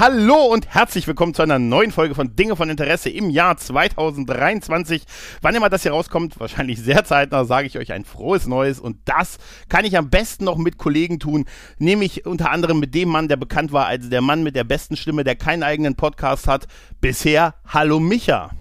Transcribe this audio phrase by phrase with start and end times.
[0.00, 5.02] Hallo und herzlich willkommen zu einer neuen Folge von Dinge von Interesse im Jahr 2023.
[5.42, 8.96] Wann immer das hier rauskommt, wahrscheinlich sehr zeitnah, sage ich euch ein frohes Neues und
[9.04, 9.36] das
[9.68, 11.44] kann ich am besten noch mit Kollegen tun,
[11.76, 14.96] nämlich unter anderem mit dem Mann, der bekannt war als der Mann mit der besten
[14.96, 16.66] Stimme, der keinen eigenen Podcast hat.
[17.02, 18.52] Bisher, hallo Micha.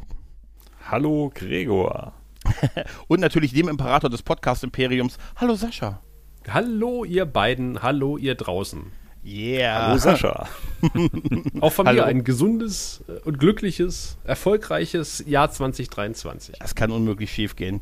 [0.92, 2.16] Hallo Gregor.
[3.08, 6.02] und natürlich dem Imperator des Podcast-Imperiums, hallo Sascha.
[6.50, 8.99] Hallo ihr beiden, hallo ihr draußen.
[9.24, 9.88] Yeah.
[9.88, 10.48] Hallo Sascha.
[11.60, 12.04] Auch von mir Hallo.
[12.04, 16.58] ein gesundes und glückliches, erfolgreiches Jahr 2023.
[16.60, 17.82] Das kann unmöglich schief gehen.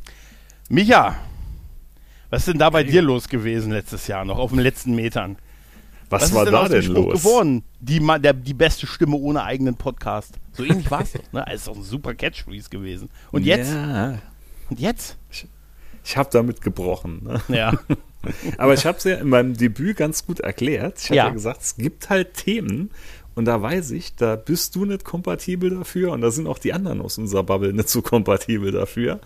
[0.69, 1.15] Micha,
[2.29, 5.37] was ist denn da bei dir los gewesen letztes Jahr noch auf den letzten Metern?
[6.09, 7.19] Was, Was war ist denn da denn Spruch los?
[7.23, 7.63] geworden?
[7.81, 10.35] Die, der, die beste Stimme ohne eigenen Podcast.
[10.53, 11.21] So ähnlich war es doch.
[11.33, 11.45] Ne?
[11.47, 13.09] Es ist doch ein super Catchphrase gewesen.
[13.31, 13.71] Und jetzt?
[13.73, 14.17] Ja,
[14.69, 15.17] Und jetzt?
[16.03, 17.21] ich habe damit gebrochen.
[17.23, 17.41] Ne?
[17.55, 17.73] Ja.
[18.57, 20.99] Aber ich habe es ja in meinem Debüt ganz gut erklärt.
[20.99, 21.27] Ich habe Ja.
[21.27, 21.33] ja.
[21.33, 22.91] gesagt, es gibt halt Themen
[23.35, 26.73] und da weiß ich, da bist du nicht kompatibel dafür und da sind auch die
[26.73, 29.19] anderen aus unserer Bubble nicht so kompatibel dafür.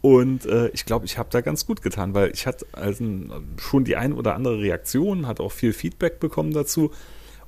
[0.00, 3.04] Und äh, ich glaube, ich habe da ganz gut getan, weil ich hatte also
[3.56, 6.92] schon die ein oder andere Reaktion, hat auch viel Feedback bekommen dazu.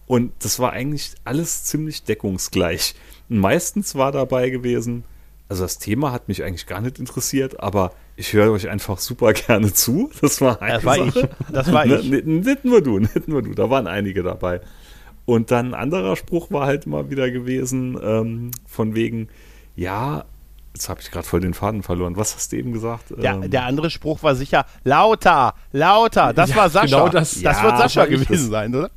[0.07, 2.95] Und das war eigentlich alles ziemlich deckungsgleich.
[3.29, 5.05] Und meistens war dabei gewesen,
[5.51, 9.33] also das Thema hat mich eigentlich gar nicht interessiert, aber ich höre euch einfach super
[9.33, 10.11] gerne zu.
[10.21, 11.13] Das war eine Das war ich.
[11.15, 11.31] Sache.
[11.53, 12.09] Das war Ne, ich.
[12.11, 14.61] Nicht, nicht nur du, nicht nur du, da waren einige dabei.
[15.27, 19.29] Und dann ein anderer Spruch war halt immer wieder gewesen, ähm, von wegen,
[19.77, 20.25] ja,
[20.75, 22.17] jetzt habe ich gerade voll den Faden verloren.
[22.17, 23.07] Was hast du eben gesagt?
[23.17, 26.33] Der, Ähm, der andere Spruch war sicher lauter, lauter.
[26.33, 26.87] Das Ja, war Sascha.
[26.87, 28.51] genau das- das Ja, wird Sascha ich gewesen das.
[28.51, 28.91] sein, oder?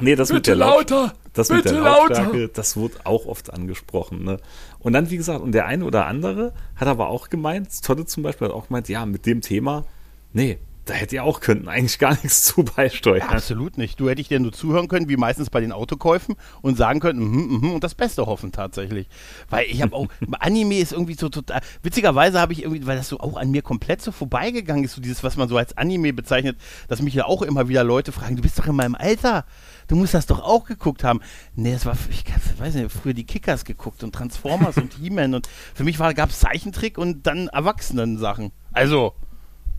[0.00, 0.92] Nee, das mit der Laut
[1.32, 2.48] das mit bitte der lauter.
[2.54, 4.22] Das wurde auch oft angesprochen.
[4.24, 4.38] Ne?
[4.82, 8.22] Und dann, wie gesagt, und der eine oder andere hat aber auch gemeint, Totte zum
[8.22, 9.84] Beispiel hat auch gemeint, ja, mit dem Thema,
[10.32, 13.28] nee, da hätte ihr auch könnten eigentlich gar nichts zu beisteuern.
[13.28, 14.00] Absolut nicht.
[14.00, 17.20] Du hätte ich dir nur zuhören können, wie meistens bei den Autokäufen und sagen können,
[17.20, 19.06] mhm, mhm, und das Beste hoffen tatsächlich.
[19.48, 20.08] Weil ich habe auch,
[20.40, 23.62] Anime ist irgendwie so total, witzigerweise habe ich irgendwie, weil das so auch an mir
[23.62, 26.56] komplett so vorbeigegangen ist, so dieses, was man so als Anime bezeichnet,
[26.88, 29.44] dass mich ja auch immer wieder Leute fragen, du bist doch in meinem Alter,
[29.92, 31.20] du musst das doch auch geguckt haben.
[31.54, 32.24] Nee, es war, ich
[32.58, 36.40] weiß nicht, früher die Kickers geguckt und Transformers und He-Man und für mich gab es
[36.40, 38.52] Zeichentrick und dann Erwachsenen-Sachen.
[38.72, 39.14] Also,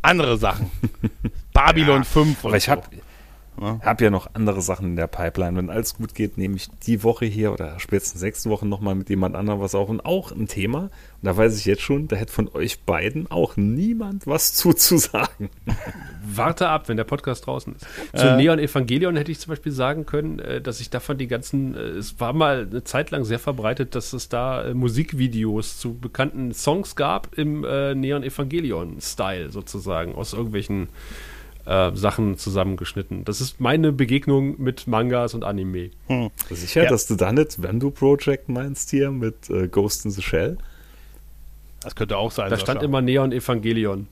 [0.03, 0.69] andere Sachen.
[1.53, 2.71] Babylon Ja, 5 und Aber ich so.
[3.59, 5.57] Habe hab ja noch andere Sachen in der Pipeline.
[5.57, 9.09] Wenn alles gut geht, nehme ich die Woche hier oder spätestens nächste Woche nochmal mit
[9.09, 10.83] jemand anderem was auf und auch ein Thema.
[10.83, 10.91] Und
[11.21, 15.49] da weiß ich jetzt schon, da hätte von euch beiden auch niemand was zuzusagen.
[16.25, 17.85] Warte ab, wenn der Podcast draußen ist.
[18.15, 21.75] Zu Neon Evangelion hätte ich zum Beispiel sagen können, äh, dass ich davon die ganzen,
[21.75, 25.93] äh, es war mal eine Zeit lang sehr verbreitet, dass es da äh, Musikvideos zu
[25.93, 30.89] bekannten Songs gab im äh, Neon Evangelion-Style sozusagen, aus irgendwelchen
[31.65, 33.23] äh, Sachen zusammengeschnitten.
[33.25, 35.91] Das ist meine Begegnung mit Mangas und Anime.
[36.49, 36.89] Sicher, Ja.
[36.89, 40.57] dass du da nicht Vandu Project meinst hier mit äh, Ghost in the Shell?
[41.81, 42.49] Das könnte auch sein.
[42.49, 44.07] Da stand immer Neon Evangelion.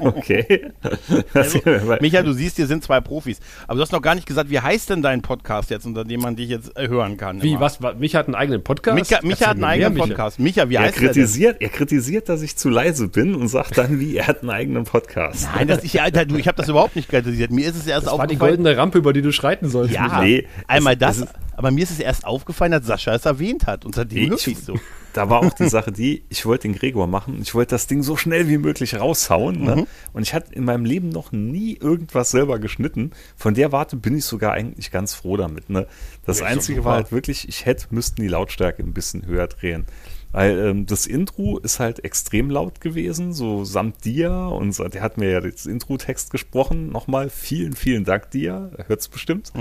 [0.00, 0.70] Okay.
[1.34, 3.40] Also, Weil- Micha, du siehst, hier sind zwei Profis.
[3.66, 6.20] Aber du hast noch gar nicht gesagt, wie heißt denn dein Podcast jetzt, unter dem
[6.20, 7.42] man dich jetzt äh, hören kann?
[7.42, 7.82] Wie, was?
[7.82, 8.94] wa- Micha hat einen eigenen Podcast?
[8.96, 10.06] Micha, Micha hat einen eigenen mehr.
[10.06, 10.38] Podcast.
[10.38, 11.08] Micha, wie er heißt der denn?
[11.14, 14.50] kritisiert, er kritisiert, dass ich zu leise bin und sagt dann, wie er hat einen
[14.50, 15.48] eigenen Podcast.
[15.54, 17.50] Nein, das, ich, Alter, du, ich habe das überhaupt nicht kritisiert.
[17.50, 18.56] Mir ist es erst Das war die aufgefallen.
[18.58, 19.94] goldene Rampe, über die du schreiten sollst.
[19.94, 20.22] ja.
[20.22, 23.24] Nee, einmal es- das, es ist- aber mir ist es erst aufgefallen, dass Sascha es
[23.26, 23.84] erwähnt hat.
[23.84, 24.78] Und seitdem Ich- nutze ich so.
[25.14, 27.38] Da war auch die Sache die, ich wollte den Gregor machen.
[27.40, 29.62] Ich wollte das Ding so schnell wie möglich raushauen.
[29.62, 29.86] Ne?
[30.12, 33.12] Und ich hatte in meinem Leben noch nie irgendwas selber geschnitten.
[33.36, 35.70] Von der Warte bin ich sogar eigentlich ganz froh damit.
[35.70, 35.86] Ne?
[36.26, 39.86] Das Ja, Einzige war halt wirklich, ich hätte, müssten die Lautstärke ein bisschen höher drehen.
[40.32, 44.32] Weil ähm, das Intro ist halt extrem laut gewesen, so samt dir.
[44.32, 46.88] Und der hat mir ja das Intro-Text gesprochen.
[46.90, 48.72] Nochmal vielen, vielen Dank dir.
[48.88, 49.52] Hört es bestimmt.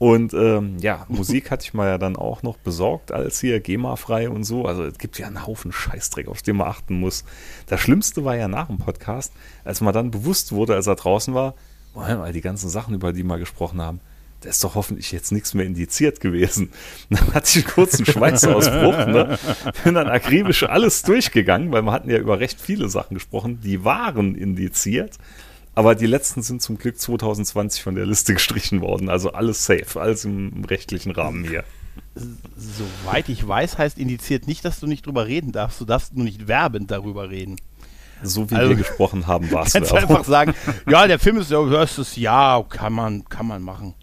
[0.00, 4.30] Und ähm, ja, Musik hatte ich mal ja dann auch noch besorgt als hier GEMA-frei
[4.30, 4.64] und so.
[4.64, 7.22] Also es gibt ja einen Haufen Scheißdreck, auf den man achten muss.
[7.66, 9.30] Das Schlimmste war ja nach dem Podcast,
[9.62, 11.54] als man dann bewusst wurde, als er draußen war,
[11.94, 14.00] Moment mal, die ganzen Sachen, über die wir gesprochen haben,
[14.40, 16.70] da ist doch hoffentlich jetzt nichts mehr indiziert gewesen.
[17.10, 19.38] Dann hatte ich einen kurzen Schweißausbruch, ne?
[19.84, 23.84] bin dann akribisch alles durchgegangen, weil wir hatten ja über recht viele Sachen gesprochen, die
[23.84, 25.18] waren indiziert.
[25.74, 29.08] Aber die letzten sind zum Glück 2020 von der Liste gestrichen worden.
[29.08, 31.64] Also alles safe, alles im rechtlichen Rahmen hier.
[32.56, 35.80] Soweit ich weiß, heißt indiziert nicht, dass du nicht drüber reden darfst.
[35.80, 37.56] Du darfst nur nicht werbend darüber reden.
[38.22, 40.54] So wie Also- wir gesprochen haben, war es Kannst einfach sagen,
[40.88, 43.94] ja, der Film ist, ja, das ist ja, kann man, kann man machen.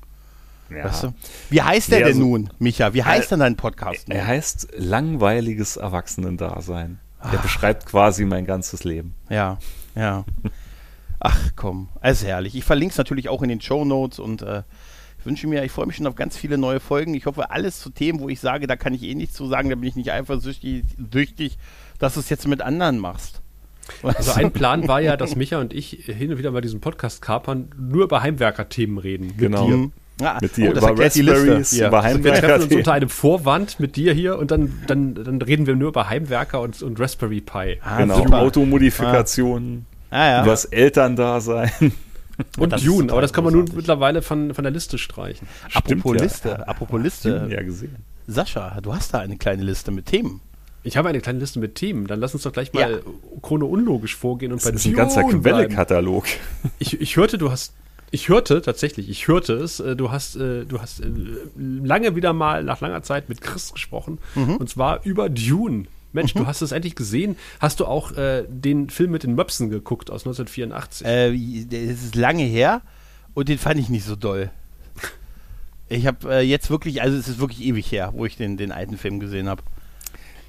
[0.69, 0.85] Ja.
[0.85, 1.13] Weißt du?
[1.49, 2.93] Wie heißt der Nee, denn also- nun, Micha?
[2.93, 4.07] Wie heißt denn dein Podcast?
[4.07, 4.17] nun?
[4.17, 6.99] Er heißt langweiliges Erwachsenendasein.
[7.19, 7.31] Ah.
[7.31, 9.13] Der beschreibt quasi mein ganzes Leben.
[9.29, 9.59] Ja,
[9.95, 10.25] ja.
[11.29, 12.55] Ach komm, es ist herrlich.
[12.55, 14.63] Ich verlinke es natürlich auch in den Show Notes und äh,
[15.19, 17.13] ich wünsche mir, ich freue mich schon auf ganz viele neue Folgen.
[17.15, 19.69] Ich hoffe, alles zu Themen, wo ich sage, da kann ich eh nichts zu sagen,
[19.69, 21.57] da bin ich nicht eifersüchtig, süchtig,
[21.99, 23.41] dass du es jetzt mit anderen machst.
[24.03, 27.21] Also ein Plan war ja, dass Micha und ich hin und wieder bei diesem Podcast
[27.21, 29.27] kapern, nur über Heimwerker-Themen reden.
[29.27, 29.65] mit Genau.
[29.67, 29.77] dir.
[29.77, 29.91] Mhm.
[30.19, 31.39] Ah, Mit dir oh, das über erklärt die Liste.
[31.41, 31.87] Raspberries, Hier.
[31.89, 32.63] über Wir treffen Heimwerker.
[32.63, 36.09] uns unter einem Vorwand mit dir hier und dann, dann, dann reden wir nur über
[36.09, 37.77] Heimwerker und, und Raspberry Pi.
[37.83, 38.25] Ah, Genau.
[38.35, 40.41] Automodifikationen, Ah, ja.
[40.41, 41.71] über das Elterndasein.
[42.59, 45.47] Und ist Dune, aber das kann man nun mittlerweile von, von der Liste streichen.
[45.73, 46.21] Apropos ja.
[46.23, 47.47] Liste, apropos Liste.
[47.49, 47.95] Ja, gesehen.
[48.27, 50.41] Sascha, du hast da eine kleine Liste mit Themen.
[50.83, 52.05] Ich habe eine kleine Liste mit Themen.
[52.07, 52.97] Dann lass uns doch gleich mal Ja.
[53.41, 55.41] chronologisch vorgehen und Das ist ein ganzer Dune.
[55.41, 56.25] Quellekatalog.
[56.79, 57.73] Ich, ich hörte, du hast.
[58.11, 61.07] Ich hörte tatsächlich, ich hörte es, äh, du hast, äh, du hast äh,
[61.57, 64.57] lange wieder mal nach langer Zeit mit Chris gesprochen Mhm.
[64.57, 65.85] und zwar über Dune.
[66.17, 67.37] Mensch, du hast es endlich gesehen.
[67.59, 71.05] Hast du auch äh, den Film mit den Möpsen geguckt aus 1984?
[71.05, 72.81] Äh, das ist lange her
[73.33, 74.49] und den fand ich nicht so doll.
[75.89, 78.71] Ich habe äh, jetzt wirklich, also es ist wirklich ewig her, wo ich den, den
[78.71, 79.61] alten Film gesehen habe.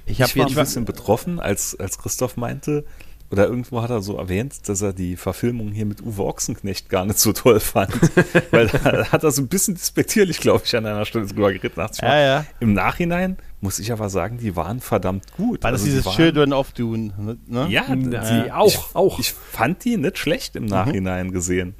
[0.06, 2.84] Ich habe Ich war ein bisschen betroffen, als, als Christoph meinte,
[3.30, 7.04] oder irgendwo hat er so erwähnt, dass er die Verfilmung hier mit Uwe Ochsenknecht gar
[7.04, 7.92] nicht so toll fand.
[8.50, 11.98] Weil da hat er so ein bisschen despektierlich, glaube ich, an einer Stelle drüber geredet.
[12.00, 12.46] Ja, ja.
[12.58, 15.62] Im Nachhinein muss ich aber sagen, die waren verdammt gut.
[15.64, 17.12] war das Also die dieses Children of Dune,
[17.46, 17.66] ne?
[17.70, 19.18] Ja, Na, die, auch, ich, auch.
[19.18, 20.62] Ich fand die nicht schlecht Mhm.
[20.62, 21.74] im Nachhinein gesehen.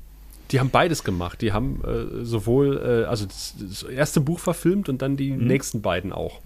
[0.51, 1.41] Die haben beides gemacht.
[1.43, 5.83] Die haben äh, sowohl, äh, also das, das erste Buch verfilmt und dann die nächsten
[5.83, 6.41] beiden auch.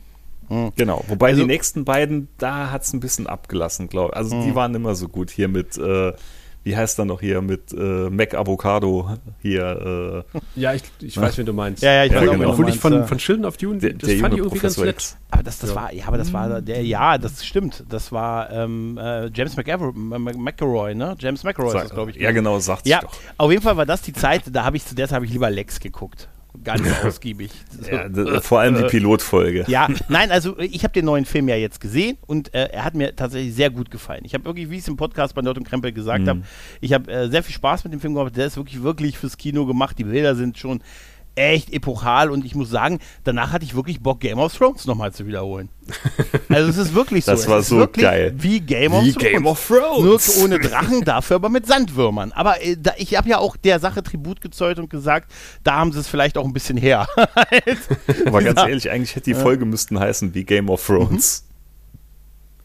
[0.76, 4.16] Genau, wobei Also- die nächsten beiden, da hat es ein bisschen abgelassen, glaube ich.
[4.18, 5.30] Also die waren immer so gut.
[5.30, 6.12] Hier mit, äh,
[6.64, 10.24] wie heißt er noch hier, mit äh, Mac Avocado hier.
[10.34, 11.82] Äh, Ja, ich, ich weiß, wen du meinst.
[11.82, 12.40] Ja, ja, ich Ja, weiß auch, genau.
[12.42, 13.06] wen du Obwohl ich meinst, von, ja.
[13.06, 14.94] von Children of Dune, der, das der fand ich irgendwie ganz Professor nett.
[14.96, 15.16] X.
[15.30, 15.76] Aber das, das Ja.
[15.76, 17.84] war, ja, aber das war der, ja, das stimmt.
[17.88, 21.16] Das war ähm, äh, James McAver, M- McElroy, ne?
[21.18, 22.16] James McElroy ist das, glaube ich.
[22.18, 23.12] ja, genau, sagt Ja, doch.
[23.38, 25.32] auf jeden Fall war das die Zeit, da habe ich zu der Zeit habe ich
[25.32, 26.28] lieber Lex geguckt.
[26.64, 27.50] Ganz ausgiebig.
[27.90, 29.64] Ja, vor allem die Pilotfolge.
[29.68, 32.94] Ja, nein, also ich habe den neuen Film ja jetzt gesehen und äh, er hat
[32.94, 34.22] mir tatsächlich sehr gut gefallen.
[34.24, 36.42] Ich habe wirklich, wie ich es im Podcast bei Nerd und Krempel gesagt habe,
[36.80, 38.36] ich habe äh, sehr viel Spaß mit dem Film gehabt.
[38.36, 39.98] Der ist wirklich, wirklich fürs Kino gemacht.
[39.98, 40.82] Die Bilder sind schon
[41.34, 45.12] echt epochal und ich muss sagen, danach hatte ich wirklich Bock, Game of Thrones nochmal
[45.12, 45.70] zu wiederholen.
[46.48, 47.32] Also es ist wirklich so.
[47.32, 48.34] Das es war so wirklich geil.
[48.36, 49.30] Wie Game of Wie Thrones.
[49.32, 50.36] Game of Thrones.
[50.36, 52.32] Nur ohne Drachen, dafür aber mit Sandwürmern.
[52.32, 55.30] Aber äh, da, ich habe ja auch der Sache Tribut gezollt und gesagt,
[55.64, 57.08] da haben sie es vielleicht auch ein bisschen her.
[58.26, 58.68] Aber ganz Ja.
[58.68, 61.46] ehrlich, eigentlich hätte die Folge müssten heißen wie Game of Thrones.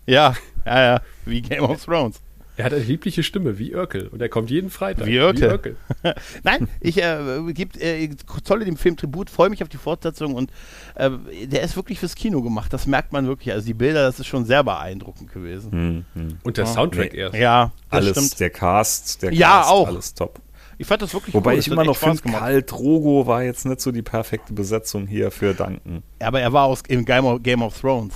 [0.05, 0.33] ja,
[0.65, 2.19] ja, ja, wie Game of Thrones.
[2.57, 4.07] Er hat eine liebliche Stimme, wie Örkel.
[4.07, 5.05] Und er kommt jeden Freitag.
[5.05, 5.75] Wie Örkel.
[6.43, 7.17] Nein, ich äh,
[7.53, 8.09] geb, äh,
[8.43, 10.51] zolle dem Film Tribut, freue mich auf die Fortsetzung und
[10.95, 11.11] äh,
[11.45, 12.73] der ist wirklich fürs Kino gemacht.
[12.73, 13.53] Das merkt man wirklich.
[13.53, 15.71] Also die Bilder, das ist schon sehr beeindruckend gewesen.
[15.71, 16.37] Hm, hm.
[16.43, 17.19] Und der Soundtrack Nee.
[17.19, 17.35] erst.
[17.35, 18.39] Ja, das Alles, stimmt.
[18.39, 19.87] der Cast, der Ja, Cast, auch.
[19.87, 20.41] alles top.
[20.79, 21.59] Ich fand das wirklich Wobei cool.
[21.59, 22.21] ich Das immer noch finde.
[22.23, 26.03] Karl Drogo war jetzt nicht so die perfekte Besetzung hier für Duncan.
[26.19, 28.13] Aber er war aus im Game of, Game of Thrones.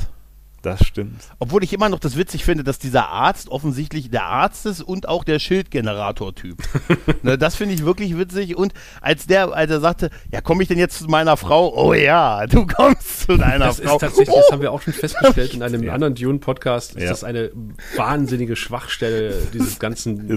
[0.64, 1.22] Das stimmt.
[1.40, 5.08] Obwohl ich immer noch das witzig finde, dass dieser Arzt offensichtlich der Arzt ist und
[5.08, 6.58] auch der Schildgenerator-Typ.
[7.24, 8.56] ne, das finde ich wirklich witzig.
[8.56, 11.74] Und als der, als er sagte, ja, komme ich denn jetzt zu meiner Frau?
[11.76, 13.96] Oh ja, du kommst zu deiner Das Frau.
[13.96, 15.94] ist tatsächlich, das haben wir auch schon festgestellt in einem Ja.
[15.94, 17.10] anderen Dune-Podcast, ist Ja.
[17.10, 17.50] das eine
[17.96, 20.28] wahnsinnige Schwachstelle dieses ganzen.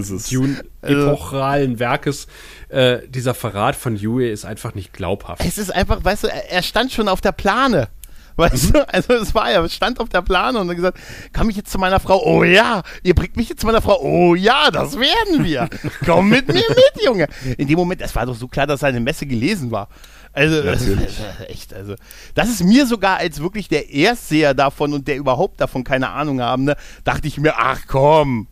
[0.81, 2.27] Dune-epochalen Werkes.
[2.69, 5.43] Äh, dieser Verrat von Yue ist einfach nicht glaubhaft.
[5.45, 7.89] Es ist einfach, weißt du, er stand schon auf der Plane.
[8.35, 10.99] Weißt du, also es war ja, es stand auf der Plane und hat gesagt,
[11.33, 12.21] komm ich jetzt zu meiner Frau?
[12.23, 13.99] Oh ja, ihr bringt mich jetzt zu meiner Frau?
[14.01, 15.69] Oh ja, das werden wir.
[16.05, 17.27] Komm mit mir mit, Junge.
[17.57, 19.87] In dem Moment, es war doch so klar, dass seine Messe gelesen war.
[20.33, 21.19] Also, das ist Natürlich.
[21.47, 21.95] echt, also,
[22.33, 26.41] das ist mir sogar als wirklich der Erstseher davon und der überhaupt davon keine Ahnung
[26.41, 26.75] haben, ne,
[27.05, 28.47] dachte ich mir, ach komm.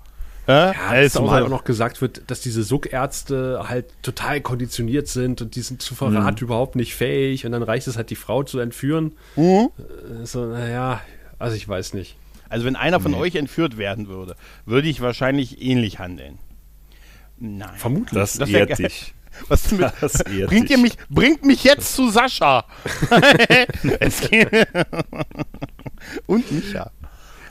[0.47, 0.51] Äh?
[0.51, 5.41] Ja, Als zumal mal- auch noch gesagt wird, dass diese Suckärzte halt total konditioniert sind
[5.41, 6.45] und die sind zu Verrat Mhm.
[6.45, 9.13] überhaupt nicht fähig und dann reicht es halt, die Frau zu entführen.
[9.37, 9.69] Mhm.
[10.21, 10.99] Äh, So, naja,
[11.39, 12.17] also ich weiß nicht.
[12.49, 14.35] Also wenn einer von euch entführt werden würde,
[14.65, 16.37] würde ich wahrscheinlich ähnlich handeln.
[17.39, 17.69] Nein.
[17.77, 18.13] Vermutlich.
[18.19, 19.13] Das, Das ehrt dich.
[19.47, 20.83] Was mit, Das ehrt bringt ihr dich.
[20.83, 22.65] mich, bringt mich jetzt zu Sascha.
[26.27, 26.91] Und Micha.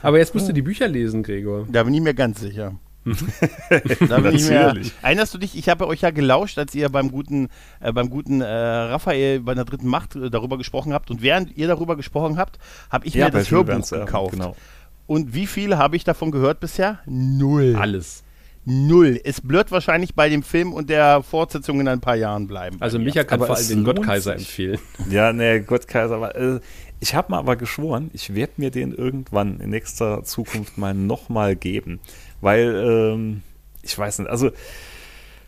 [0.03, 1.67] Aber jetzt musst du die Bücher lesen, Gregor.
[1.71, 2.75] Da bin ich mir ganz sicher.
[4.09, 7.11] da bin ich mehr, erinnerst du dich, ich habe euch ja gelauscht, als ihr beim
[7.11, 7.49] guten,
[7.81, 11.11] äh, beim guten äh, Raphael bei der dritten Macht äh, darüber gesprochen habt.
[11.11, 12.59] Und während ihr darüber gesprochen habt,
[12.91, 14.33] habe ich Ja, mir das Hörbuch Verne, gekauft.
[14.35, 14.55] genau.
[15.09, 17.01] Und wie viel habe ich davon gehört bisher?
[17.07, 17.75] Null.
[17.77, 18.23] Alles.
[18.65, 19.21] Null.
[19.25, 22.77] Es wird wahrscheinlich bei dem Film und der Fortsetzung in ein paar Jahren bleiben.
[22.79, 23.07] Also mir.
[23.07, 24.79] Micha kann vor allem es den Gottkaiser empfehlen.
[25.11, 26.15] Ja, nee, Gott Kaiser.
[26.15, 26.61] Aber, äh,
[27.03, 31.57] ich habe mir aber geschworen, ich werde mir den irgendwann in nächster Zukunft mal nochmal
[31.57, 31.99] geben.
[32.41, 33.43] Weil, ähm,
[33.83, 34.53] ich weiß nicht, also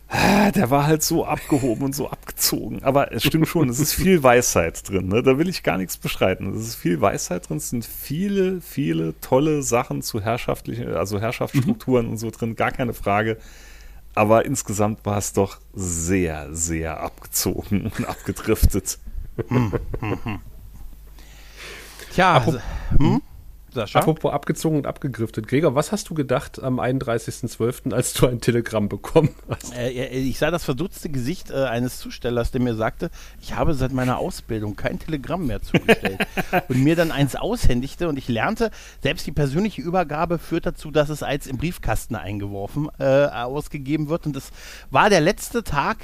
[0.09, 2.83] ah, der war halt so abgehoben und so abgezogen.
[2.83, 5.07] Aber es stimmt schon, es ist viel Weisheit drin.
[5.07, 5.23] Ne?
[5.23, 6.53] Da will ich gar nichts bestreiten.
[6.53, 7.55] Es ist viel Weisheit drin.
[7.55, 12.57] Es sind viele, viele tolle Sachen zu herrschaftlichen, also Herrschaftsstrukturen und so drin.
[12.57, 13.37] Gar keine Frage.
[14.13, 18.99] Aber insgesamt war es doch sehr, sehr abgezogen und abgedriftet.
[22.15, 22.61] Tja, Apropos-
[22.99, 23.17] hm?
[23.75, 23.99] Sascha?
[23.99, 25.47] Apropos abgezogen und abgegriftet.
[25.47, 29.75] Gregor, was hast du gedacht am 31.12., als du ein Telegramm bekommen hast?
[29.75, 33.75] Äh, äh, ich sah das verdutzte Gesicht äh, eines Zustellers, der mir sagte, ich habe
[33.75, 36.25] seit meiner Ausbildung kein Telegramm mehr zugestellt.
[36.67, 38.71] und mir dann eins aushändigte und ich lernte,
[39.03, 44.25] selbst die persönliche Übergabe führt dazu, dass es als im Briefkasten eingeworfen, äh, ausgegeben wird.
[44.25, 44.51] Und es
[44.89, 45.97] war der letzte Tag,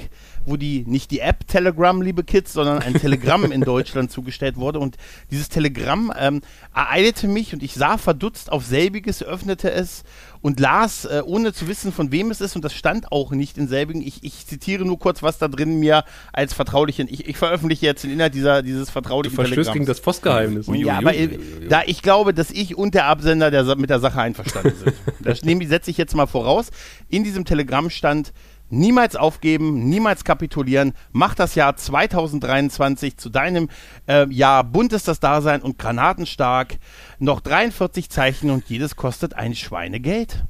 [0.44, 4.78] wo die, nicht die App Telegram, liebe Kids, sondern ein Telegramm in Deutschland zugestellt wurde.
[4.78, 4.96] Und
[5.30, 6.42] dieses Telegramm ähm,
[6.74, 10.04] ereilte mich und ich sah verdutzt auf selbiges, öffnete es
[10.40, 12.56] und las, äh, ohne zu wissen, von wem es ist.
[12.56, 14.02] Und das stand auch nicht in selbigen.
[14.02, 17.08] Ich, ich zitiere nur kurz, was da drin mir als vertraulichen.
[17.08, 20.66] Ich, ich veröffentliche jetzt den Inhalt dieser, dieses Du vertraulichen verstößt gegen das Postgeheimnis.
[20.74, 21.38] Ja, aber äh,
[21.68, 24.94] da ich glaube, dass ich und der Absender der, mit der Sache einverstanden sind.
[25.22, 26.70] Das setze ich jetzt mal voraus.
[27.08, 28.32] In diesem Telegramm stand,
[28.72, 33.68] niemals aufgeben, niemals kapitulieren, mach das Jahr 2023 zu deinem
[34.08, 36.78] äh, Jahr bunt ist das Dasein und granatenstark.
[37.18, 40.44] Noch 43 Zeichen und jedes kostet ein Schweinegeld.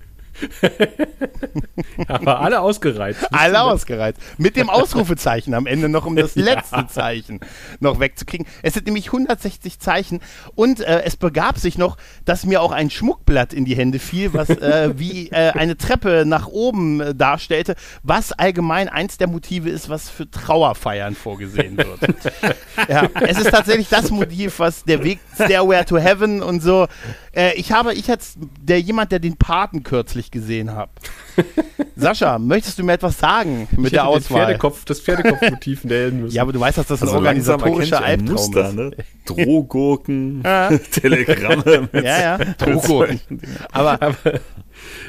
[2.08, 3.26] aber alle ausgereizt.
[3.32, 4.20] Alle ausgereizt.
[4.38, 7.40] Mit dem Ausrufezeichen am Ende noch, um das letzte Zeichen
[7.80, 8.46] noch wegzukriegen.
[8.62, 10.20] Es sind nämlich 160 Zeichen
[10.54, 14.32] und äh, es begab sich noch, dass mir auch ein Schmuckblatt in die Hände fiel,
[14.32, 19.70] was äh, wie äh, eine Treppe nach oben äh, darstellte, was allgemein eins der Motive
[19.70, 22.00] ist, was für Trauerfeiern vorgesehen wird.
[22.88, 26.86] ja, es ist tatsächlich das Motiv, was der Weg Stairway to Heaven und so.
[27.34, 30.92] Äh, ich habe, ich als der jemand, der den Paten kürzlich gesehen habe.
[31.96, 34.44] Sascha, möchtest du mir etwas sagen mit Ich der hätte den Auswahl?
[34.46, 36.34] Pferdekopf, das Pferdekopfmotiv nähen müssen.
[36.34, 38.74] Ja, aber du weißt, dass das ein Also langsam organisatorischer ein Albtraum Muster, ist.
[38.74, 38.90] ne?
[39.26, 40.42] Drohgurken.
[40.92, 41.88] Telegramme.
[41.92, 43.20] Ja, ja, Drohgurken.
[43.28, 43.42] Dingen.
[43.72, 43.98] Aber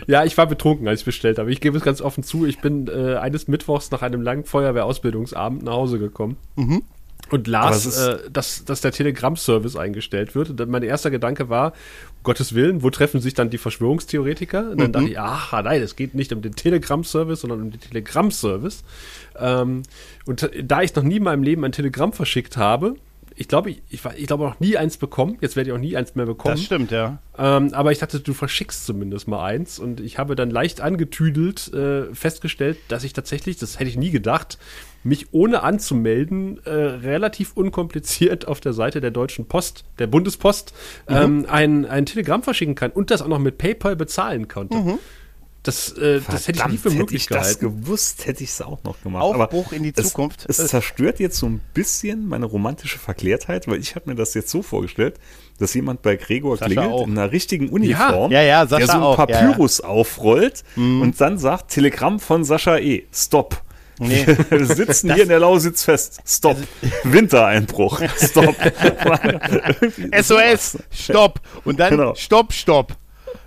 [0.08, 1.52] Ja, ich war betrunken, als ich bestellt habe.
[1.52, 5.64] Ich gebe es ganz offen zu, ich bin äh, eines Mittwochs nach einem langen Feuerwehrausbildungsabend
[5.64, 6.38] nach Hause gekommen.
[6.56, 6.84] Mhm.
[7.34, 10.50] Und las, äh, dass, dass der Telegram-Service eingestellt wird.
[10.52, 14.70] Und mein erster Gedanke war, um Gottes Willen, wo treffen sich dann die Verschwörungstheoretiker?
[14.72, 14.94] Und dann Mhm.
[14.94, 18.84] dachte ich, ach nein, es geht nicht um den Telegram-Service, sondern um den Telegram-Service.
[19.40, 19.82] Ähm,
[20.26, 22.96] und da ich noch nie in meinem Leben ein Telegramm verschickt habe,
[23.36, 25.40] ich glaube, ich, ich, ich glaube noch nie eins bekommen.
[25.42, 26.54] Jetzt werde ich auch nie eins mehr bekommen.
[26.56, 27.18] das stimmt, ja.
[27.36, 29.80] Ähm, aber ich dachte, du verschickst zumindest mal eins.
[29.80, 34.12] Und ich habe dann leicht angetüdelt äh, festgestellt, dass ich tatsächlich, das hätte ich nie
[34.12, 34.60] gedacht,
[35.04, 40.74] mich ohne anzumelden, äh, relativ unkompliziert auf der Seite der Deutschen Post, der Bundespost,
[41.08, 44.98] ähm, ein, ein Telegramm verschicken kann und das auch noch mit PayPal bezahlen konnte.
[45.64, 47.84] Das, äh, das hätte ich nie für möglich hätte ich das gehalten.
[47.84, 49.24] gewusst, hätte ich es auch noch gemacht.
[49.24, 50.46] Aufbruch Aber in die es, Zukunft.
[50.50, 54.50] Es zerstört jetzt so ein bisschen meine romantische Verklärtheit, weil ich habe mir das jetzt
[54.50, 55.22] so vorgestellt,
[55.60, 57.08] dass jemand bei Gregor Sascha klingelt auch.
[57.08, 59.16] in einer richtigen Uniform, Ja, ja, Sascha der so ein ja, Mhm.
[59.16, 63.04] Papyrus aufrollt und dann sagt, Telegramm von Sascha E.
[63.14, 63.62] Stopp.
[64.08, 64.26] Nee.
[64.50, 66.22] Wir sitzen hier in der Lausitz fest.
[66.26, 66.58] Stopp.
[67.04, 68.02] Wintereinbruch.
[68.18, 68.56] Stopp.
[70.22, 71.42] SOS, Stopp.
[71.64, 72.16] Und dann Genau.
[72.16, 72.96] Stopp, Stopp.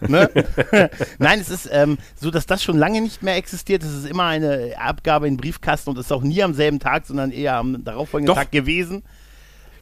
[0.00, 0.28] Ne?
[1.18, 3.82] Nein, es ist ähm, so, dass das schon lange nicht mehr existiert.
[3.82, 7.06] Es ist immer eine Abgabe in Briefkasten und es ist auch nie am selben Tag,
[7.06, 8.40] sondern eher am darauffolgenden Doch.
[8.40, 9.04] Tag gewesen.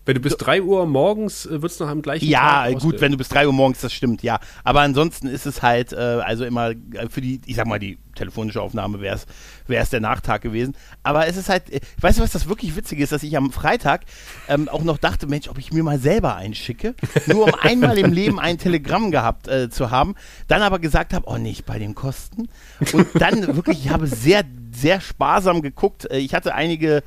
[0.07, 3.01] Wenn du bis 3 Uhr morgens äh, wird es noch am gleichen Ja, Tag gut,
[3.01, 4.39] wenn du bis 3 Uhr morgens, das stimmt, ja.
[4.63, 7.99] Aber ansonsten ist es halt, äh, also immer äh, für die, ich sag mal, die
[8.15, 9.27] telefonische Aufnahme wäre es
[9.67, 10.77] wäre es der Nachtag gewesen.
[11.03, 13.51] Aber es ist halt, äh, weißt du, was das wirklich Witzige ist, dass ich am
[13.51, 14.03] Freitag
[14.49, 16.95] ähm, auch noch dachte, Mensch, ob ich mir mal selber einschicke,
[17.27, 20.15] nur um einmal im Leben ein Telegramm gehabt äh, zu haben,
[20.49, 22.49] dann aber gesagt habe, oh nicht bei den Kosten.
[22.93, 26.11] Und dann wirklich, ich habe sehr, sehr sparsam geguckt.
[26.11, 27.03] Äh, Ich hatte einige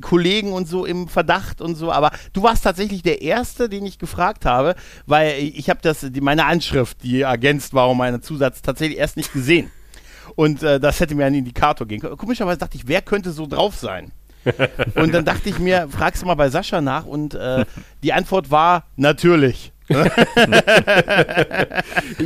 [0.00, 3.98] Kollegen und so im Verdacht und so, aber du warst tatsächlich der Erste, den ich
[3.98, 4.74] gefragt habe,
[5.06, 9.16] weil ich habe das, die, meine Anschrift, die ergänzt war um meinen Zusatz, tatsächlich erst
[9.16, 9.70] nicht gesehen.
[10.36, 12.16] Und äh, das hätte mir ein Indikator geben können.
[12.16, 14.12] Komischerweise dachte ich, wer könnte so drauf sein?
[14.96, 17.64] Und dann dachte ich mir, fragst du mal bei Sascha nach und äh,
[18.02, 19.72] die Antwort war natürlich.
[19.88, 20.06] das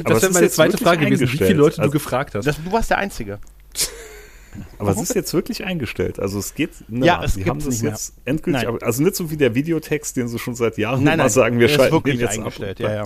[0.02, 1.54] wäre ist meine zweite Frage gewesen, wie viele.
[1.54, 2.46] Leute du Also- gefragt hast.
[2.46, 3.38] Das, du warst der Einzige.
[4.78, 6.18] Aber es ist jetzt wirklich eingestellt.
[6.20, 6.70] Also es geht.
[6.88, 7.92] Ja, es haben das nicht mehr.
[7.92, 8.64] jetzt endgültig.
[8.64, 8.78] Nein.
[8.82, 11.58] Also nicht so wie der Videotext, den sie schon seit Jahren Nein, immer nein, sagen,
[11.58, 12.80] wir schalten den wirklich jetzt eingestellt.
[12.80, 12.88] ab.
[12.90, 13.04] Ja, ja.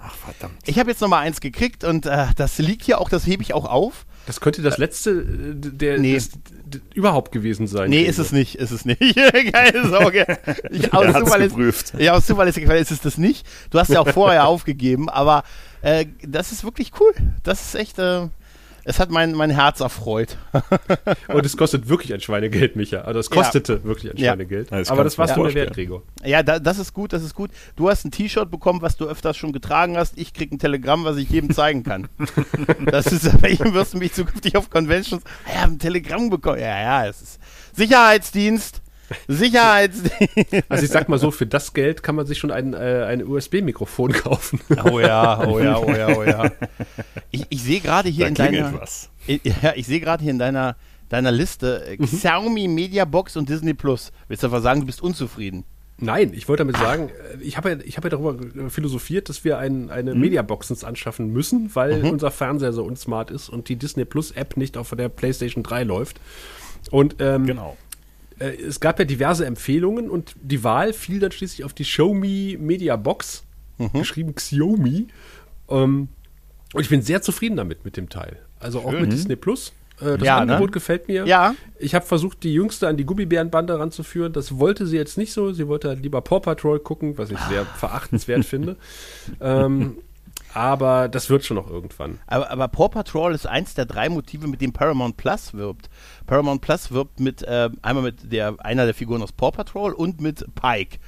[0.00, 0.58] Ach verdammt.
[0.64, 3.52] Ich habe jetzt Nummer eins gekriegt und äh, das liegt hier auch, das hebe ich
[3.52, 4.06] auch auf.
[4.26, 5.24] Das könnte das letzte äh,
[5.54, 6.12] der Nee.
[6.14, 7.90] des, d- überhaupt gewesen sein.
[7.90, 9.00] Nee, ist es nicht, ist es nicht.
[9.52, 10.24] Keine Sorge.
[10.70, 11.94] Ich, aus Zufall ist, geprüft.
[11.98, 13.44] ja, aus Zufall ist, ist es das nicht.
[13.70, 15.42] Du hast ja auch vorher aufgegeben, aber
[15.82, 17.12] äh, das ist wirklich cool.
[17.42, 18.28] Das ist echt, äh,
[18.88, 20.38] es hat mein, mein Herz erfreut.
[21.28, 23.02] Und es kostet wirklich ein Schweinegeld, Micha.
[23.02, 24.30] Also es kostete wirklich ein Ja.
[24.32, 24.70] Schweinegeld.
[24.70, 25.74] Ja, ich Aber das warst du mir wert.
[25.74, 26.02] Gregor.
[26.24, 27.50] Ja, da, das ist gut, das ist gut.
[27.76, 30.16] Du hast ein T-Shirt bekommen, was du öfters schon getragen hast.
[30.16, 32.08] Ich krieg ein Telegramm, was ich jedem zeigen kann.
[32.86, 35.22] das ist, aber ich wirst du mich zukünftig auf Conventions.
[35.44, 36.58] Ah, Ja, ein Telegramm bekommen.
[36.58, 37.40] Ja, ja, es ist
[37.74, 38.80] Sicherheitsdienst.
[39.26, 40.64] Sicherheitsdienst.
[40.68, 43.26] Also ich sag mal so, für das Geld kann man sich schon ein, äh, ein
[43.26, 44.60] USB-Mikrofon kaufen.
[44.90, 46.50] Oh ja, oh ja, oh ja, oh ja.
[47.30, 49.10] Ich, ich sehe gerade hier Da in klingelt deiner, was.
[49.26, 50.76] ja, ich sehe gerade hier in deiner,
[51.08, 54.12] deiner Liste äh, Xiaomi Media Box und Disney Plus.
[54.28, 55.64] Willst du einfach sagen, du bist unzufrieden?
[56.00, 58.36] Nein, ich wollte damit sagen, äh, ich habe ja, ich habe ja darüber
[58.66, 60.20] äh, philosophiert, dass wir ein, eine Mhm.
[60.20, 64.56] Mediabox uns anschaffen müssen, weil unser Fernseher so unsmart ist und die Disney Plus App
[64.56, 66.20] nicht auf der PlayStation 3 läuft.
[66.90, 67.76] Und ähm, Genau.
[68.38, 72.56] Äh, es gab ja diverse Empfehlungen und die Wahl fiel dann schließlich auf die Xiaomi
[72.60, 73.44] Media Box,
[73.78, 73.92] Mhm.
[73.92, 75.06] geschrieben Xiaomi.
[75.68, 76.08] Ähm,
[76.74, 78.38] und ich bin sehr zufrieden damit, mit dem Teil.
[78.58, 79.72] Also auch mit Disney Plus.
[80.00, 80.52] Äh, das Ja, ne?
[80.52, 81.26] Angebot gefällt mir.
[81.26, 81.54] Ja.
[81.78, 84.32] Ich habe versucht, die Jüngste an die Gummibärenbande ranzuführen.
[84.32, 85.52] Das wollte sie jetzt nicht so.
[85.52, 88.76] Sie wollte halt lieber Paw Patrol gucken, was ich sehr verachtenswert finde.
[89.40, 89.98] Ähm,
[90.58, 92.18] aber das wird schon noch irgendwann.
[92.26, 95.88] Aber, aber Paw Patrol ist eins der drei Motive, mit dem Paramount Plus wirbt.
[96.26, 100.20] Paramount Plus wirbt mit äh, einmal mit der einer der Figuren aus Paw Patrol und
[100.20, 100.98] mit Pike.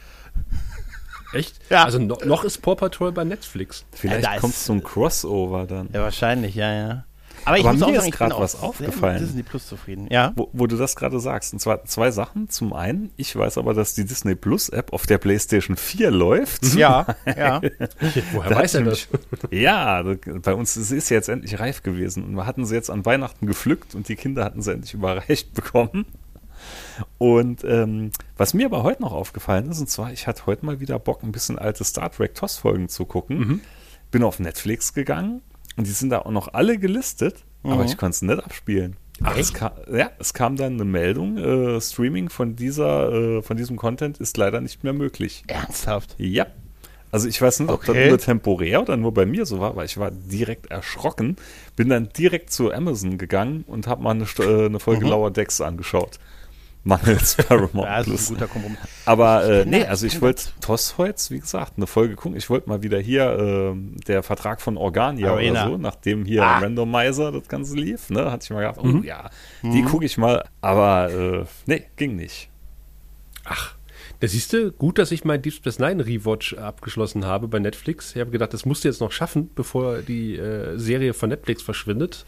[1.32, 1.60] Echt?
[1.70, 1.84] Ja.
[1.84, 3.84] Also no, noch ist Paw Patrol bei Netflix.
[3.92, 5.88] Vielleicht da ist- kommt es zum Crossover dann.
[5.92, 7.04] Ja, wahrscheinlich, ja, ja.
[7.44, 9.24] Aber ich Aber muss mir auch ist sagen, ich auch was aufgefallen.
[9.24, 10.08] Disney Plus zufrieden.
[10.10, 10.32] Ja.
[10.36, 11.52] Wo, wo du das gerade sagst.
[11.52, 12.48] Und zwar zwei Sachen.
[12.48, 16.74] Zum einen, ich weiß aber, dass die Disney Plus App auf der PlayStation 4 läuft.
[16.74, 17.60] Ja, ja.
[18.32, 19.08] Woher Da weiß er das?
[19.50, 22.90] Ja, bei uns sie ist sie jetzt endlich reif gewesen und wir hatten sie jetzt
[22.90, 26.06] an Weihnachten gepflückt und die Kinder hatten sie endlich überreicht bekommen.
[27.16, 30.80] Und ähm, was mir aber heute noch aufgefallen ist, und zwar, ich hatte heute mal
[30.80, 33.38] wieder Bock, ein bisschen alte Star Trek TOS-Folgen zu gucken.
[33.38, 33.60] Mhm.
[34.10, 35.40] Bin auf Netflix gegangen
[35.80, 37.72] und die sind da auch noch alle gelistet, Mhm.
[37.72, 38.96] aber ich konnte es nicht abspielen.
[39.22, 43.56] Ach, es kam, ja, es kam dann eine Meldung, äh, Streaming von dieser, äh, von
[43.56, 45.42] diesem Content ist leider nicht mehr möglich.
[45.46, 46.14] Ernsthaft.
[46.18, 46.46] Ja.
[47.12, 48.02] Also ich weiß nicht, ob Okay.
[48.02, 51.36] das nur temporär oder nur bei mir so war, weil ich war direkt erschrocken.
[51.76, 55.60] Bin dann direkt zu Amazon gegangen und habe mal eine, äh, eine Folge Lower Decks
[55.60, 56.18] angeschaucht.
[56.84, 57.80] Mangels Paramount Mhm.
[57.80, 58.28] Ja, das ist Plus.
[58.30, 58.78] ein guter Kompromiss.
[59.04, 62.36] Aber äh, nee, also ich wollte TOS heute, wie gesagt, eine Folge gucken.
[62.38, 65.64] Ich wollte mal wieder hier ähm, der Vertrag von Organia Arena.
[65.66, 66.58] oder so, nachdem hier Ah.
[66.58, 69.04] Randomizer das Ganze lief, ne, hatte ich mal gedacht, oh Mhm.
[69.04, 69.28] ja,
[69.62, 70.44] die gucke ich mal.
[70.62, 72.48] Aber äh, nee, ging nicht.
[73.44, 73.74] Ach,
[74.20, 78.14] da siehst du, gut, dass ich mein Deep Space Nine Rewatch abgeschlossen habe bei Netflix.
[78.14, 81.62] Ich habe gedacht, das musst du jetzt noch schaffen, bevor die äh, Serie von Netflix
[81.62, 82.26] verschwindet.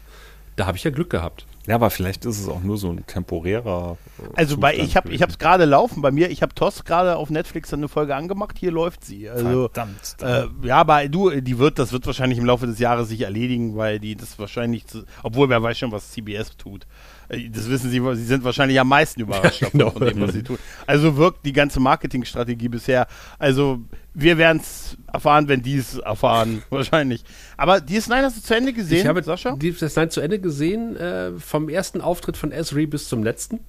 [0.55, 1.45] Da habe ich ja Glück gehabt.
[1.65, 3.97] Ja, aber vielleicht ist es auch nur so ein temporärer.
[4.19, 6.29] äh, Also bei ich habe ich habe es gerade laufen bei mir.
[6.29, 8.57] Ich habe TOS gerade auf Netflix eine Folge angemacht.
[8.59, 9.29] Hier läuft sie.
[9.29, 10.17] Also Verdammt.
[10.21, 13.77] äh, ja, aber du, die wird, das wird wahrscheinlich im Laufe des Jahres sich erledigen,
[13.77, 16.85] weil die das wahrscheinlich, zu, obwohl wer weiß schon, was CBS tut.
[17.29, 19.91] Äh, Das wissen sie, sie sind wahrscheinlich am meisten überrascht davon, Genau.
[19.91, 20.57] von dem, was sie tun.
[20.85, 23.07] Also wirkt die ganze Marketingstrategie bisher.
[23.39, 23.79] Also
[24.13, 27.23] wir werden es erfahren, wenn die es erfahren, wahrscheinlich.
[27.57, 29.55] Aber die ist nein, hast du zu Ende gesehen, ich habe Sascha?
[29.55, 33.59] Deep Space Nine zu Ende gesehen, äh, vom ersten Auftritt von Esri bis zum letzten.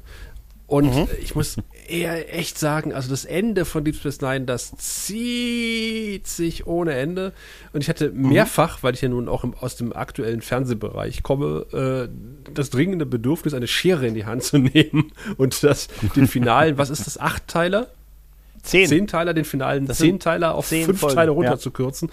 [0.67, 1.09] Und Mhm.
[1.23, 1.57] ich muss
[1.89, 7.33] eher echt sagen, also das Ende von Deep Space Nine, das zieht sich ohne Ende.
[7.73, 8.31] Und ich hatte Mhm.
[8.31, 11.67] mehrfach, weil ich ja nun auch im, aus dem aktuellen Fernsehbereich komme,
[12.09, 16.79] äh, das dringende Bedürfnis, eine Schere in die Hand zu nehmen und das, den finalen,
[16.79, 17.89] was ist das, Achtteiler?
[18.64, 18.88] Zehn.
[18.88, 21.35] Zehnteiler, den finalen Das sind Zehnteiler auf zehn fünf Folgen, Teile ja.
[21.37, 22.11] runterzukürzen.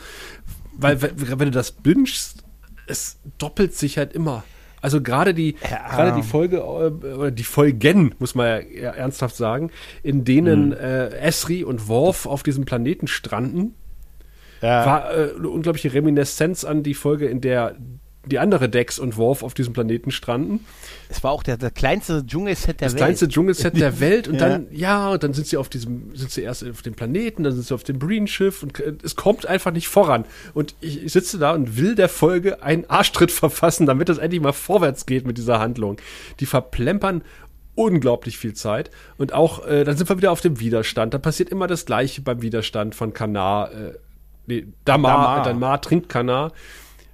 [0.77, 2.43] Weil, wenn, du das bingst,
[2.87, 4.43] es doppelt sich halt immer.
[4.81, 5.89] Also gerade die, Ja.
[5.89, 6.61] gerade die Folge, äh,
[7.13, 9.71] oder die Folgen, muss man ja ernsthaft sagen,
[10.03, 10.73] in denen Mhm.
[10.73, 13.75] äh, Esri und Worf auf diesem Planeten stranden,
[14.61, 14.85] Ja.
[14.85, 17.75] war äh, eine unglaubliche Reminiszenz an die Folge, in der
[18.25, 20.65] die andere Dex und Worf auf diesem Planeten stranden.
[21.09, 22.99] Es war auch der, der kleinste Dschungelset der Das Welt.
[23.03, 24.49] kleinste Dschungelset der Welt und Ja.
[24.49, 27.53] dann, ja, und dann sind sie auf diesem, sind sie erst auf dem Planeten, dann
[27.53, 30.25] sind sie auf dem Breen-Schiff und äh, es kommt einfach nicht voran.
[30.53, 34.41] Und ich, ich sitze da und will der Folge einen Arschtritt verfassen, damit es endlich
[34.41, 35.97] mal vorwärts geht mit dieser Handlung.
[36.39, 37.23] Die verplempern
[37.73, 38.91] unglaublich viel Zeit.
[39.17, 41.13] Und auch, äh, dann sind wir wieder auf dem Widerstand.
[41.13, 43.71] Da passiert immer das Gleiche beim Widerstand von Kanar.
[43.71, 43.93] Äh,
[44.45, 45.11] nee, Damar.
[45.37, 45.43] Damar.
[45.43, 46.51] Damar trinkt Kanar.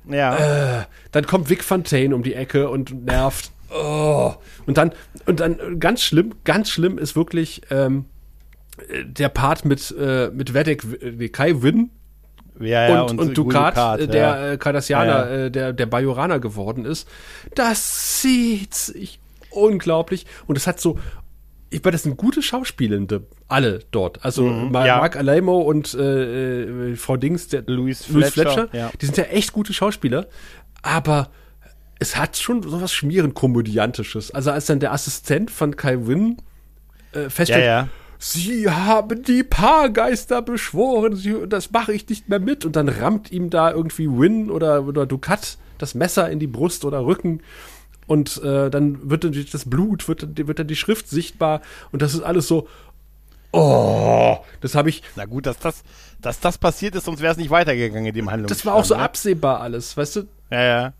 [0.09, 0.81] Ja.
[0.81, 3.51] Äh, dann kommt Vic Fontaine um die Ecke und nervt.
[3.69, 4.33] Oh.
[4.65, 4.91] Und dann,
[5.25, 8.05] und dann ganz schlimm, ganz schlimm ist wirklich ähm,
[8.87, 11.91] äh, der Part mit, äh, mit Vedek, äh, Kai Win
[12.59, 14.51] ja, ja, und, und, Gul Ducat, Dukat, äh, der ja.
[14.53, 15.45] äh, Cardassianer, Ja, ja.
[15.45, 17.07] Äh, der, der Bajoraner geworden ist.
[17.55, 19.19] Das sieht sich
[19.51, 20.25] unglaublich.
[20.47, 20.97] Und es hat so,
[21.69, 24.23] ich meine, das sind gute Schauspielende, alle dort.
[24.23, 24.65] Also ja.
[24.65, 28.91] Mark Alamo und äh, äh, Frau Dings, der Louis Louis Fletcher, Fletcher, ja.
[29.01, 30.27] die sind ja echt gute Schauspieler.
[30.81, 31.29] Aber
[31.99, 34.31] es hat schon sowas Schmierenkomödiantisches.
[34.31, 36.37] Also als dann der Assistent von Kai Wynn
[37.11, 37.89] äh, feststellt, ja.
[38.19, 42.65] Sie haben die Paargeister beschworen, Sie, das mache ich nicht mehr mit.
[42.65, 46.83] Und dann rammt ihm da irgendwie Win oder, oder Ducat das Messer in die Brust
[46.85, 47.41] oder Rücken.
[48.07, 51.61] Und äh, dann wird dann das Blut, wird, dann- wird dann die Schrift sichtbar.
[51.91, 52.67] Und das ist alles so,
[53.51, 55.83] oh, das habe ich, Na gut, dass das,
[56.21, 58.57] dass das passiert ist, sonst wäre es nicht weitergegangen in dem Handlungsstrang.
[58.57, 59.01] das war auch so ne?
[59.01, 60.21] absehbar alles, weißt du?
[60.51, 60.93] Ja, ja.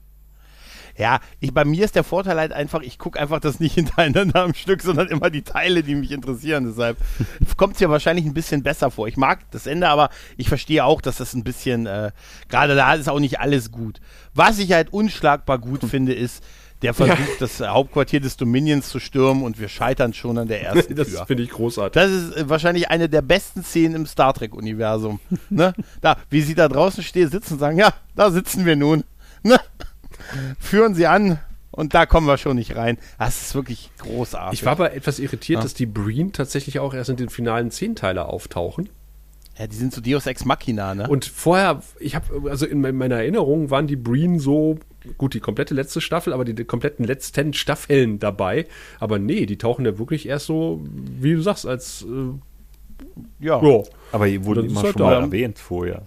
[1.00, 4.42] Ja, ich, bei mir ist der Vorteil halt einfach, ich gucke einfach das nicht hintereinander
[4.42, 6.66] am Stück, sondern immer die Teile, die mich interessieren.
[6.66, 6.98] Deshalb
[7.58, 9.08] kommt es ja wahrscheinlich ein bisschen besser vor.
[9.08, 12.12] Ich mag das Ende, aber ich verstehe auch, dass das ein bisschen, äh,
[12.50, 14.02] gerade da ist auch nicht alles gut.
[14.34, 16.44] Was ich halt unschlagbar gut finde, ist
[16.82, 20.96] der Versuch, das Hauptquartier des Dominions zu stürmen und wir scheitern schon an der ersten
[20.96, 21.26] Das Tür.
[21.26, 21.94] finde ich großartig.
[22.02, 25.20] Das ist äh, wahrscheinlich eine der besten Szenen im Star Trek-Universum.
[25.50, 25.74] ne?
[26.02, 29.04] Da, wie sie da draußen stehen, sitzen und sagen, ja, da sitzen wir nun.
[29.44, 29.60] Ne?
[30.60, 31.40] Führen sie an
[31.72, 32.98] und da kommen wir schon nicht rein.
[33.20, 34.60] Das ist wirklich großartig.
[34.60, 35.64] Ich war aber etwas irritiert, Ja.
[35.64, 38.90] dass die Breen tatsächlich auch erst in den finalen Zehnteiler auftauchen.
[39.60, 41.08] Ja, die sind so Deus Ex Machina, ne?
[41.08, 44.78] Und vorher, ich habe, also in me- meiner Erinnerung waren die Breen so,
[45.18, 48.68] gut, die komplette letzte Staffel, aber die, die kompletten letzten Staffeln dabei.
[49.00, 50.82] Aber nee, die tauchen ja wirklich erst so,
[51.20, 53.62] wie du sagst, als, äh, ja.
[53.64, 53.84] ja.
[54.12, 56.04] Aber die wurden immer halt schon mal erwähnt vorher.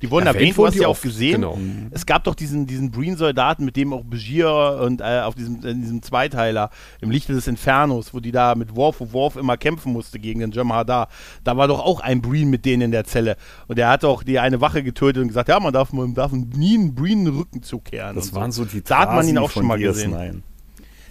[0.00, 1.32] Die wurden Erwähnt erwähnt, du hast ja auch gesehen.
[1.40, 1.58] genau.
[1.90, 5.82] Es gab doch diesen, diesen Breen-Soldaten, mit dem auch Begier und äh, auf diesem, in
[5.82, 9.92] diesem Zweiteiler, im Lichte des Infernos, wo die da mit Worf, wo Worf immer kämpfen
[9.92, 11.08] musste gegen den Jem'Hadar.
[11.44, 13.36] Da war doch auch ein Breen mit denen in der Zelle.
[13.66, 16.32] Und der hat auch die eine Wache getötet und gesagt, ja, man darf, man darf
[16.32, 18.14] nie einen Breen den Rücken zukehren.
[18.14, 19.82] Das waren so die Da hat man ihn auch schon mal DS9.
[19.82, 20.42] gesehen.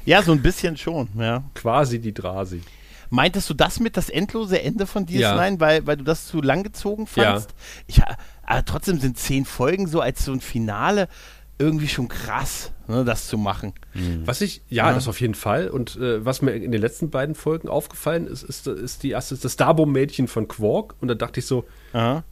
[0.06, 1.44] Ja, so ein bisschen schon, ja.
[1.54, 2.62] quasi die Drasi.
[3.10, 5.60] Meintest du das mit das endlose Ende von DS9, Ja.
[5.60, 7.24] weil, weil du das zu lang gezogen Ja.
[7.32, 7.54] fandst?
[7.88, 8.02] Ich,
[8.44, 11.08] aber trotzdem sind zehn Folgen so als so ein Finale
[11.60, 13.74] irgendwie schon krass, ne, das zu machen.
[14.26, 14.94] Was ich, ja, Ja.
[14.94, 15.70] das auf jeden Fall.
[15.70, 19.36] Und äh, was mir in den letzten beiden Folgen aufgefallen ist, ist, ist die erste,
[19.38, 20.94] das Starbo-Mädchen von Quark.
[21.02, 22.24] Und da dachte ich so, Aha.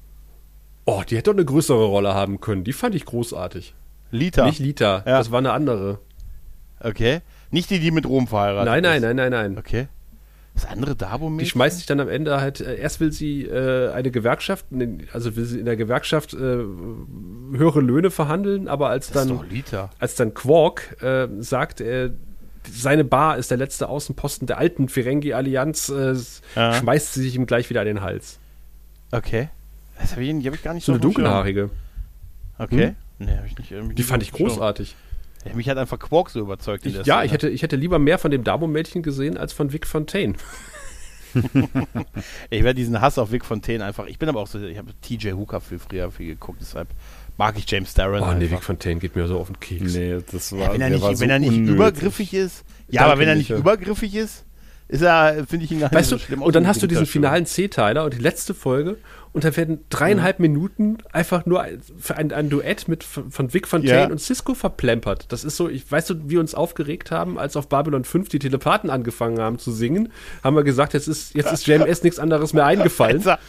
[0.86, 2.64] oh, die hätte doch eine größere Rolle haben können.
[2.64, 3.74] Die fand ich großartig.
[4.12, 4.46] Lita.
[4.46, 5.18] Nicht Lita, Ja.
[5.18, 5.98] das war eine andere.
[6.80, 7.22] Okay.
[7.50, 9.02] Nicht die, die mit Rom verheiratet Nein, nein, ist.
[9.04, 9.58] nein, nein, nein.
[9.58, 9.88] Okay.
[10.56, 13.92] Das andere dabo Die schmeißt sich dann am Ende halt, äh, erst will sie äh,
[13.92, 14.66] eine Gewerkschaft,
[15.12, 19.38] also will sie in der Gewerkschaft äh, höhere Löhne verhandeln, aber als Das ist dann,
[20.00, 22.12] als dann Quark äh, sagt, äh,
[22.72, 26.16] seine Bar ist der letzte Außenposten der alten Ferengi-Allianz, äh,
[26.56, 28.40] schmeißt sie sich ihm gleich wieder an den Hals.
[29.12, 29.50] Okay.
[30.00, 31.70] Das habe ich, die hab ich gar nicht So so eine dunkelhaarige.
[32.58, 32.88] Okay.
[32.88, 32.96] Hm?
[33.20, 34.86] Nee, hab ich nicht irgendwie Die fand ich dem Schirm.
[35.46, 37.26] Ja, mich hat einfach Quark so überzeugt in Ich, der ja, Szene.
[37.28, 40.34] ich hätte, ich hätte lieber mehr von dem Dabo-Mädchen gesehen als von Vic Fontaine.
[42.50, 44.06] Ich werde diesen Hass auf Vic Fontaine einfach.
[44.08, 46.88] Ich bin aber auch so, ich habe TJ Hooker viel früher viel geguckt, deshalb
[47.38, 48.24] mag ich James Darren.
[48.24, 48.64] Oh nee, Vic.
[48.64, 49.94] Fontaine geht mir so auf den Keks.
[49.96, 52.64] Nee, das war, Ja, wenn er nicht, war so wenn er nicht übergriffig ist.
[52.88, 53.60] Ja, Danke, aber wenn er nicht Micha.
[53.60, 54.46] übergriffig ist,
[54.88, 56.42] ist er, finde ich ihn gar nicht Weißt so du, schlimm.
[56.42, 58.98] und dann hast du diesen finalen C-Teiler und die letzte Folge
[59.36, 61.64] und da werden dreieinhalb Minuten einfach nur
[62.00, 64.08] für ein, ein Duett mit von Vic Fontaine Ja.
[64.08, 65.32] und Cisco verplempert.
[65.32, 68.30] Das ist so, ich weißt du, wie wir uns aufgeregt haben, als auf Babylon 5
[68.30, 70.12] die Telepathen angefangen haben zu singen,
[70.44, 73.18] haben wir gesagt, jetzt ist, jetzt ist JMS nichts anderes mehr eingefallen.
[73.18, 73.40] Alter,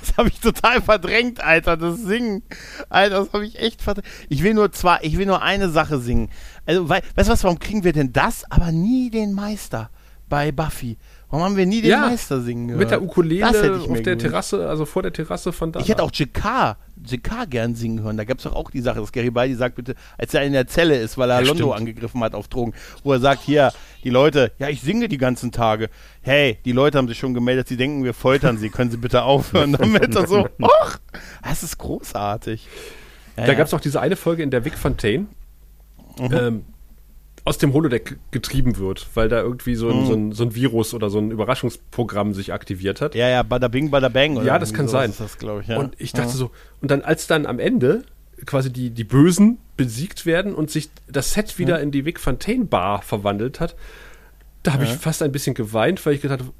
[0.00, 2.42] das habe ich total verdrängt, Alter, das Singen.
[2.88, 4.06] Alter, das habe ich echt verdrängt.
[4.28, 6.30] Ich will nur zwar, ich will nur eine Sache singen.
[6.66, 9.90] Also, wei- weißt du was, warum kriegen wir denn das, aber nie den Meister
[10.28, 10.98] bei Buffy?
[11.30, 12.80] Warum haben wir nie den Ja, Meister singen gehört?
[12.80, 14.20] Mit der Ukulele ich auf der gewünscht.
[14.20, 15.80] Terrasse, also vor der Terrasse von da.
[15.80, 18.16] Ich hätte auch JK, JK gern singen hören.
[18.16, 20.66] Da gab es doch auch die Sache, dass Garibaldi sagt, bitte, als er in der
[20.66, 21.76] Zelle ist, weil er Ja, Londo stimmt.
[21.76, 22.72] angegriffen hat auf Drogen,
[23.04, 23.72] wo er sagt, hier,
[24.04, 25.90] die Leute, ja, ich singe die ganzen Tage.
[26.22, 29.22] Hey, die Leute haben sich schon gemeldet, sie denken, wir foltern sie, können sie bitte
[29.24, 30.48] aufhören damit und so.
[30.62, 30.96] Och,
[31.42, 32.66] das ist großartig.
[33.36, 33.58] Ja, Da ja.
[33.58, 35.26] gab es auch diese eine Folge, in der Vic Fontaine
[36.18, 36.28] Mhm.
[36.32, 36.64] ähm,
[37.48, 40.06] aus dem Holodeck getrieben wird, weil da irgendwie so ein, Mhm.
[40.06, 43.14] so, ein, so ein Virus oder so ein Überraschungsprogramm sich aktiviert hat.
[43.14, 44.36] ja, ja, bada bing, bada bang.
[44.36, 45.12] Oder Ja, das kann sein.
[45.18, 45.78] Das, glaube ich, ja.
[45.78, 48.04] Und ich dachte so, und dann als dann am Ende
[48.46, 52.66] quasi die, die Bösen besiegt werden und sich das Set wieder in die Vic Fontaine
[52.66, 53.74] Bar verwandelt hat,
[54.62, 56.52] Da habe ich fast ein bisschen geweint, weil ich gedacht habe,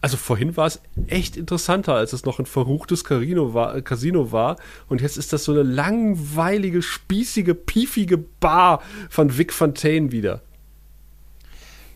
[0.00, 4.56] also vorhin war es echt interessanter, als es noch ein verruchtes Casino war, Casino war.
[4.88, 10.40] Und jetzt ist das so eine langweilige, spießige, piefige Bar von Vic Fontaine wieder.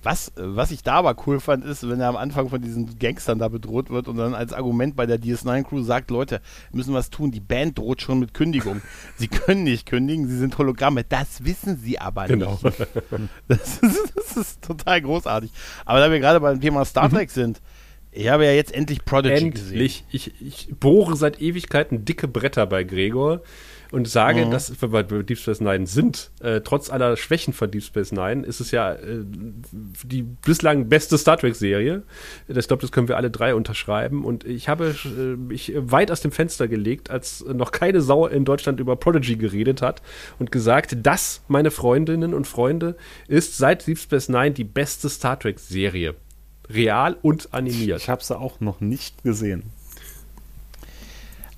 [0.02, 3.38] Was, was ich da aber cool fand, ist, wenn er am Anfang von diesen Gangstern
[3.38, 7.30] da bedroht wird und dann als Argument bei der DS9-Crew sagt, Leute, müssen was tun,
[7.30, 8.82] die Band droht schon mit Kündigung.
[9.16, 11.04] Sie können nicht kündigen, sie sind Hologramme.
[11.04, 12.58] Das wissen sie aber Genau.
[12.62, 12.76] nicht.
[13.48, 15.50] Das ist, das ist total großartig.
[15.86, 17.62] Aber da wir gerade beim Thema Star Trek sind,
[18.14, 19.70] ich habe ja jetzt endlich Prodigy gesehen.
[19.72, 20.04] Endlich.
[20.10, 23.42] Ich, ich bohre seit Ewigkeiten dicke Bretter bei Gregor
[23.92, 24.50] und sage, Mhm.
[24.50, 26.30] dass wir bei Deep Space Nine sind.
[26.40, 31.16] Äh, trotz aller Schwächen von Deep Space Nine ist es ja äh, die bislang beste
[31.16, 32.02] Star Trek-Serie.
[32.48, 34.24] Ich glaube, das können wir alle drei unterschreiben.
[34.24, 38.44] Und ich habe äh, mich weit aus dem Fenster gelegt, als noch keine Sau in
[38.44, 40.02] Deutschland über Prodigy geredet hat
[40.40, 42.96] und gesagt, das, meine Freundinnen und Freunde,
[43.28, 46.14] ist seit Deep Space Nine die beste Star Trek-Serie.
[46.68, 48.00] Real und animiert.
[48.00, 49.72] Ich habe sie auch noch nicht gesehen.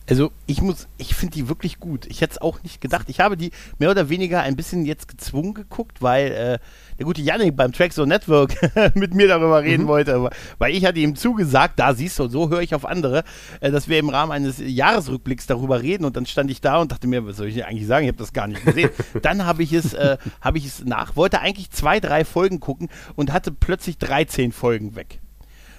[0.08, 2.06] Also ich muss, ich finde die wirklich gut.
[2.06, 3.08] Ich hätte es auch nicht gedacht.
[3.08, 6.58] Ich habe die mehr oder weniger ein bisschen jetzt gezwungen geguckt, weil äh,
[6.98, 8.54] der gute Yannick beim Trackzone Network
[8.94, 10.30] mit mir darüber reden wollte.
[10.58, 13.24] Weil ich hatte ihm zugesagt, da siehst du, so höre ich auf andere,
[13.60, 16.04] äh, dass wir im Rahmen eines Jahresrückblicks darüber reden.
[16.04, 18.04] Und dann stand ich da und dachte mir, was soll ich denn eigentlich sagen?
[18.04, 18.90] Ich habe das gar nicht gesehen.
[19.22, 22.88] dann habe ich es, äh, habe ich es nach, wollte eigentlich zwei, drei Folgen gucken
[23.16, 25.20] und hatte plötzlich 13 Folgen weg.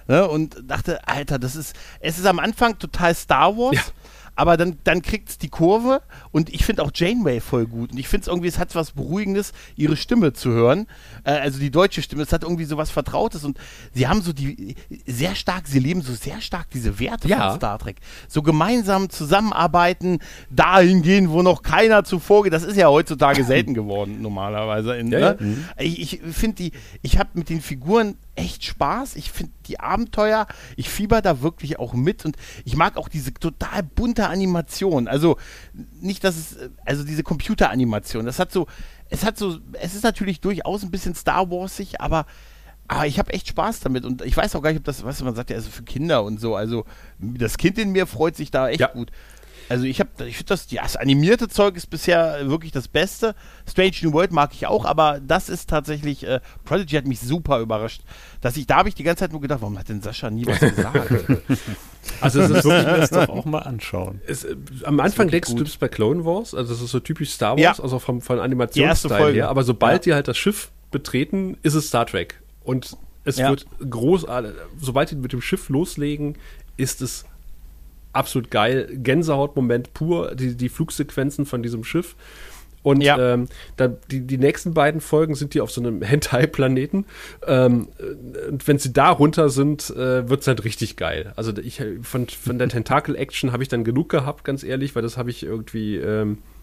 [0.08, 0.28] Ne?
[0.28, 3.76] Und dachte, Alter, das ist, es ist am Anfang total Star Wars.
[3.76, 3.82] Ja.
[4.38, 7.92] Aber dann, dann kriegt es die Kurve und ich finde auch Janeway voll gut.
[7.92, 10.86] Und ich finde es irgendwie, es hat was Beruhigendes, ihre Stimme zu hören.
[11.24, 13.58] Äh, also die deutsche Stimme, es hat irgendwie so was Vertrautes und
[13.94, 14.76] sie haben so die,
[15.08, 17.50] sehr stark, sie leben so sehr stark diese Werte Ja.
[17.50, 17.98] von Star Trek.
[18.28, 20.20] So gemeinsam zusammenarbeiten,
[20.52, 22.54] dahin gehen, wo noch keiner zuvor geht.
[22.54, 24.96] Das ist ja heutzutage selten geworden, normalerweise.
[24.98, 25.34] In, Ja, ja.
[25.40, 25.58] ne?
[25.80, 26.72] Ich, ich finde die,
[27.02, 29.16] ich habe mit den Figuren echt Spaß.
[29.16, 30.46] Ich finde die Abenteuer,
[30.76, 35.08] ich fieber da wirklich auch mit und ich mag auch diese total bunte Animation.
[35.08, 35.38] Also
[36.02, 38.68] nicht, dass es, also diese Computeranimation, das hat so,
[39.10, 42.26] es hat so, es ist natürlich durchaus ein bisschen Star Warsig, aber
[42.90, 45.22] aber ich habe echt Spaß damit und ich weiß auch gar nicht, ob das, was
[45.22, 46.56] man sagt, ja, also für Kinder und so.
[46.56, 46.86] Also
[47.20, 48.88] das Kind in mir freut sich da echt Ja.
[48.88, 49.12] gut.
[49.70, 53.36] Also ich habe, ich finde das, ja, das animierte Zeug ist bisher wirklich das Beste.
[53.70, 57.60] Strange New World mag ich auch, aber das ist tatsächlich, äh, Prodigy hat mich super
[57.60, 58.02] überrascht.
[58.42, 60.46] Dass ich, da habe ich die ganze Zeit nur gedacht, warum hat denn Sascha nie
[60.46, 61.12] was gesagt?
[62.22, 64.22] Also es ist Würde ich mir das doch auch mal anschauen.
[64.26, 67.02] Es, äh, am Anfang wirklich denkst du, bist bei Clone Wars, also das ist so
[67.02, 67.84] typisch Star Wars, Ja.
[67.84, 69.40] also vom, von Die erste Animationsstil Folge.
[69.40, 70.12] her, aber sobald Ja.
[70.12, 72.42] die halt das Schiff betreten, ist es Star Trek.
[72.64, 73.50] Und es Ja.
[73.50, 76.38] wird großartig, sobald die mit dem Schiff loslegen,
[76.78, 77.26] ist es
[78.18, 78.90] absolut geil.
[78.94, 82.16] Gänsehautmoment pur, die, die Flugsequenzen von diesem Schiff.
[82.84, 83.34] Und Ja.
[83.34, 87.06] ähm, dann die, die nächsten beiden Folgen sind die auf so einem Hentai-Planeten.
[87.46, 91.34] Ähm, äh, und wenn sie da runter sind, äh, wird es halt richtig geil.
[91.36, 95.18] Also ich von, von der Tentakel-Action habe ich dann genug gehabt, ganz ehrlich, weil das
[95.18, 96.57] habe ich irgendwie ähm, äh,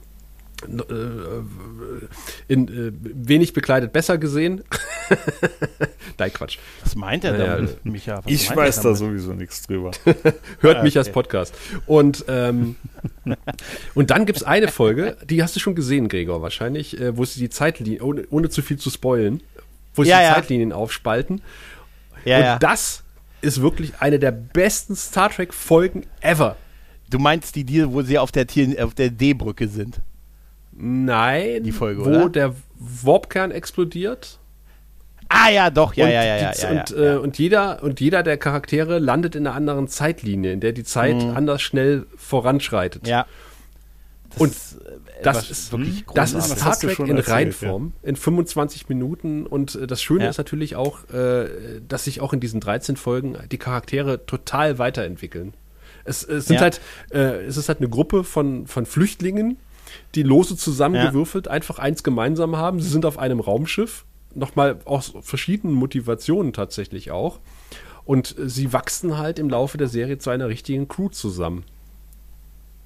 [2.49, 4.63] in äh, wenig bekleidet besser gesehen.
[6.19, 6.59] Nein, Quatsch.
[6.83, 8.21] Was meint er Naja, damit, Micha?
[8.25, 9.91] Was Ich weiß da sowieso nichts drüber.
[10.61, 11.15] Hört Ah, mich als okay.
[11.15, 11.55] Podcast.
[11.87, 12.77] Und, ähm,
[13.95, 17.25] und dann gibt es eine Folge, die hast du schon gesehen, Gregor, wahrscheinlich, äh, wo
[17.25, 19.43] sie die Zeitlinien, ohne, ohne zu viel zu spoilen,
[19.95, 20.35] wo sie Ja, die ja.
[20.35, 21.43] Zeitlinien aufspalten.
[22.25, 22.59] Ja, und ja.
[22.59, 23.03] das
[23.43, 26.57] ist wirklich eine der besten Star Trek-Folgen ever.
[27.11, 30.01] Du meinst die, die, wo sie auf der, Tier- auf der D-Brücke sind?
[30.77, 32.29] Nein, Die Folge, wo oder?
[32.29, 34.39] der Warpkern explodiert.
[35.29, 37.17] Ah ja, doch, ja, und, ja, ja, ja, ja, und, ja, äh, ja.
[37.19, 41.17] und jeder und jeder der Charaktere landet in einer anderen Zeitlinie, in der die Zeit
[41.17, 43.03] anders schnell voranschreitet.
[43.05, 43.09] Mhm.
[43.09, 43.27] Ja.
[44.31, 44.91] Das Und ist, äh,
[45.23, 46.39] das was ist, wirklich das großartig.
[46.39, 50.31] ist Das Star Trek in erzählt, Reinform in 25 Minuten und äh, das Schöne Ja.
[50.31, 51.47] ist natürlich auch, äh,
[51.89, 55.55] dass sich auch in diesen 13 Folgen die Charaktere total weiterentwickeln.
[56.05, 56.63] Es, es sind Ja.
[56.63, 56.81] halt,
[57.13, 59.57] äh, es ist halt eine Gruppe von, von Flüchtlingen,
[60.15, 62.81] die lose zusammengewürfelt einfach eins gemeinsam haben.
[62.81, 64.05] Sie sind auf einem Raumschiff,
[64.35, 67.41] nochmal aus verschiedenen Motivationen tatsächlich auch.
[68.05, 71.65] Und äh, sie wachsen halt im Laufe der Serie zu einer richtigen Crew zusammen.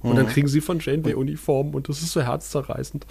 [0.01, 0.15] Und Mhm.
[0.15, 3.05] dann kriegen sie von Janeway Uniformen und das ist so herzzerreißend.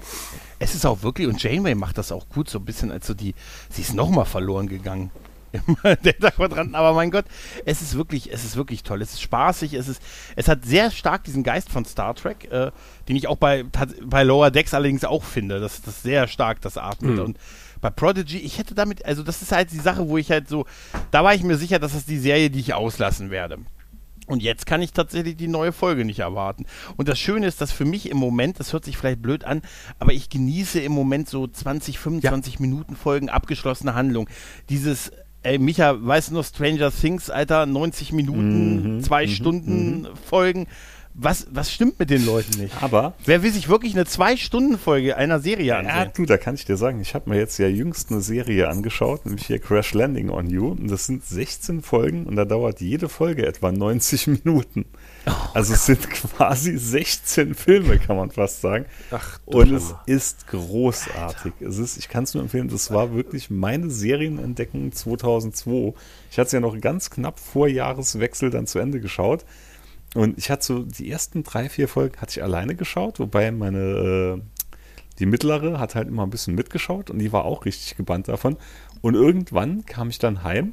[0.59, 3.13] Es ist auch wirklich, und Janeway macht das auch gut, so ein bisschen als so
[3.13, 3.35] die,
[3.69, 5.11] sie ist nochmal verloren gegangen.
[5.53, 7.25] Im Delta-Quadranten, aber mein Gott,
[7.65, 9.01] es ist wirklich, es ist wirklich toll.
[9.03, 10.03] Es ist spaßig, es ist,
[10.37, 12.71] es hat sehr stark diesen Geist von Star Trek, äh,
[13.09, 13.65] den ich auch bei,
[14.05, 17.17] bei Lower Decks allerdings auch finde, dass das sehr stark das atmet.
[17.17, 17.21] Mhm.
[17.21, 17.39] Und
[17.81, 20.67] bei Prodigy, ich hätte damit, also das ist halt die Sache, wo ich halt so,
[21.11, 23.59] da war ich mir sicher, dass das die Serie, die ich auslassen werde.
[24.27, 26.67] Und jetzt kann ich tatsächlich die neue Folge nicht erwarten.
[26.97, 29.63] Und das Schöne ist, dass für mich im Moment, das hört sich vielleicht blöd an,
[29.99, 34.29] aber ich genieße im Moment so 20, 25 Minuten Folgen abgeschlossene Handlung.
[34.69, 35.13] Dieses
[35.49, 40.67] ey, Micha, weißt du noch, Stranger Things, Alter, 90 Minuten, Mhm, zwei mhm, Stunden Folgen.
[41.21, 42.81] Was, was stimmt mit den Leuten nicht?
[42.81, 46.13] Aber Wer will sich wirklich eine Zwei-Stunden-Folge einer Serie Ja, ansehen?
[46.15, 49.27] du, da kann ich dir sagen, ich habe mir jetzt ja jüngst eine Serie angeschaut,
[49.27, 50.69] nämlich hier Crash Landing on You.
[50.69, 54.85] Und das sind 16 Folgen und da dauert jede Folge etwa 90 Minuten.
[55.55, 58.87] Also es sind quasi 16 Filme, kann man fast sagen.
[59.11, 61.53] Ach, Und es ist großartig.
[61.61, 65.95] Es ist, ich kann es nur empfehlen, das war wirklich meine Serienentdeckung 2002.
[66.31, 69.45] Ich hatte es ja noch ganz knapp vor Jahreswechsel dann zu Ende geschaut.
[70.15, 74.39] Und ich hatte so die ersten drei, vier Folgen hatte ich alleine geschaut, wobei meine,
[74.39, 74.41] äh,
[75.19, 78.57] die mittlere hat halt immer ein bisschen mitgeschaut und die war auch richtig gebannt davon.
[79.01, 80.73] Und irgendwann kam ich dann heim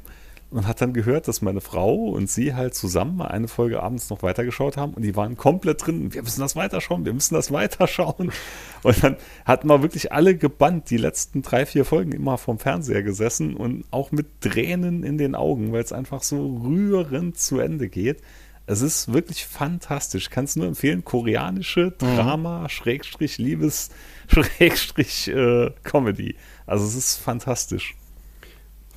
[0.50, 4.10] und hat dann gehört, dass meine Frau und sie halt zusammen mal eine Folge abends
[4.10, 6.14] noch weitergeschaut haben und die waren komplett drin.
[6.14, 8.30] Wir müssen das weiterschauen, wir müssen das weiterschauen.
[8.82, 13.02] Und dann hatten wir wirklich alle gebannt, die letzten drei, vier Folgen immer vorm Fernseher
[13.02, 17.88] gesessen und auch mit Tränen in den Augen, weil es einfach so rührend zu Ende
[17.88, 18.22] geht.
[18.66, 20.30] Es ist wirklich fantastisch.
[20.30, 23.90] Kannst nur empfehlen, koreanische Drama, Schrägstrich, Liebes,
[24.28, 26.36] Schrägstrich, äh, Comedy.
[26.66, 27.94] Also es ist fantastisch.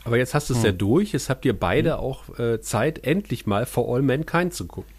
[0.09, 1.13] Aber jetzt hast du es ja durch.
[1.13, 4.91] Jetzt habt ihr beide auch äh, Zeit, endlich mal For All Mankind zu gucken.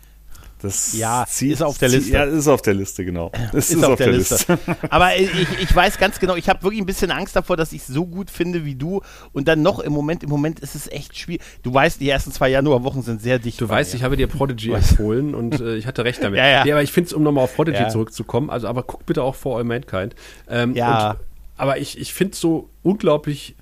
[0.62, 2.12] Das Ja, ist auf der Liste.
[2.12, 3.32] Ja, ist auf der Liste, genau.
[3.54, 4.58] Es ist, auf, der, Liste.
[4.90, 7.80] Aber ich, ich weiß ganz genau, ich habe wirklich ein bisschen Angst davor, dass ich
[7.80, 9.00] es so gut finde wie du
[9.32, 11.40] und dann noch im Moment, im Moment ist es echt schwierig.
[11.62, 13.60] Du weißt, die ersten zwei Januarwochen sind sehr dicht.
[13.60, 13.96] Du bei weißt, mir.
[13.98, 16.38] ich habe dir Prodigy empfohlen und äh, ich hatte recht damit.
[16.38, 16.72] Ja, ja.
[16.74, 17.88] aber ich finde es, um nochmal auf Prodigy Ja.
[17.88, 20.14] zurückzukommen, also aber guck bitte auch For All Mankind.
[20.48, 21.12] Ähm, Ja.
[21.12, 21.18] Und,
[21.56, 23.54] aber ich, ich finde es so unglaublich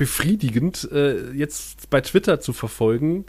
[0.00, 3.26] befriedigend, äh, jetzt bei Twitter zu verfolgen,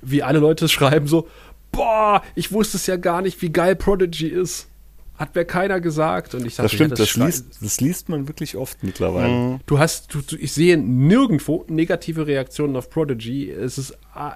[0.00, 1.28] wie alle Leute schreiben so,
[1.70, 4.68] boah, ich wusste es ja gar nicht, wie geil Prodigy ist.
[5.16, 6.34] Hat mir keiner gesagt.
[6.34, 9.28] Und ich dachte, Das stimmt, ja, das, schrei- liest, das liest man wirklich oft mittlerweile.
[9.32, 9.60] Mhm.
[9.66, 13.48] Du hast, du, du, ich sehe nirgendwo negative Reaktionen auf Prodigy.
[13.48, 13.92] Es ist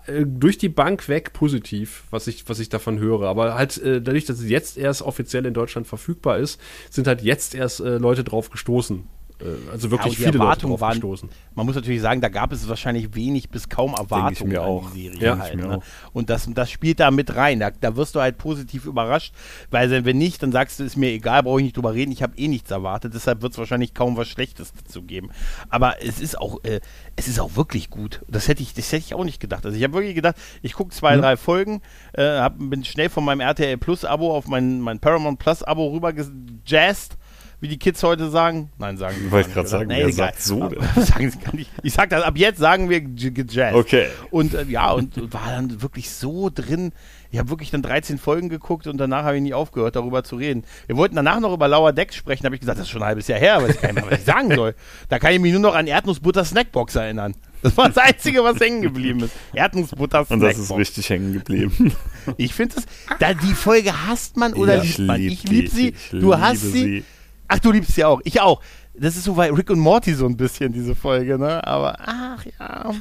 [0.06, 3.22] äh, durch die Bank weg positiv, was ich, was ich davon höre.
[3.26, 7.22] Aber halt äh, dadurch, dass es jetzt erst offiziell in Deutschland verfügbar ist, sind halt
[7.22, 9.02] jetzt erst äh, Leute drauf gestoßen.
[9.40, 11.28] Äh, also wirklich die viele Leute Erwartungen drauf waren- gestoßen.
[11.54, 14.90] Man muss natürlich sagen, da gab es wahrscheinlich wenig bis kaum Erwartungen mir auch.
[14.92, 15.20] die Serie.
[15.20, 15.38] Ja.
[15.38, 15.76] halt, ne?
[15.78, 15.82] auch.
[16.12, 17.60] Und das, das spielt da mit rein.
[17.60, 19.32] Da, da wirst du halt positiv überrascht,
[19.70, 22.22] weil wenn nicht, dann sagst du, ist mir egal, brauche ich nicht drüber reden, ich
[22.22, 25.30] habe eh nichts erwartet, deshalb wird es wahrscheinlich kaum was Schlechtes dazu geben.
[25.68, 26.80] Aber es ist auch, äh,
[27.16, 28.22] es ist auch wirklich gut.
[28.28, 29.64] Das hätte ich, das hätte ich auch nicht gedacht.
[29.64, 31.80] Also ich habe wirklich gedacht, ich gucke zwei, drei Folgen,
[32.12, 35.88] äh, hab, bin schnell von meinem RTL Plus Abo auf mein, mein Paramount Plus Abo
[35.88, 37.16] rüber gejazzt.
[37.60, 38.70] Wie die Kids heute sagen.
[38.78, 41.68] Nein, sagen die Wollte gerade sagen, Nee, sagt so sagen sie gar nicht.
[41.82, 43.74] Ich sag das, ab jetzt sagen wir gejazzt.
[43.74, 44.06] Okay.
[44.30, 46.92] Und äh, ja, und war dann wirklich so drin.
[47.32, 50.36] Ich habe wirklich dann 13 Folgen geguckt und danach habe ich nie aufgehört, darüber zu
[50.36, 50.62] reden.
[50.86, 53.08] Wir wollten danach noch über Lauer Decks sprechen, habe ich gesagt, das ist schon ein
[53.08, 54.74] halbes Jahr her, weiß ich gar nicht mehr, was ich sagen soll.
[55.08, 57.34] Da kann ich mich nur noch an Erdnussbutter Snackbox erinnern.
[57.60, 59.32] Das war das Einzige, was hängen geblieben ist.
[59.52, 60.54] Erdnussbutter Und Snackbox.
[60.54, 61.92] das ist richtig hängen geblieben.
[62.36, 62.84] Ich finde es,
[63.18, 65.20] da die Folge hasst man oder Ja, liebt man.
[65.20, 66.70] Ich liebe sie, Ich du hast sie.
[66.70, 67.04] sie.
[67.48, 68.20] Ach, du liebst sie auch.
[68.24, 68.60] Ich auch.
[68.94, 71.64] Das ist so bei Rick und Morty so ein bisschen, diese Folge, ne?
[71.66, 72.92] Aber, ach ja.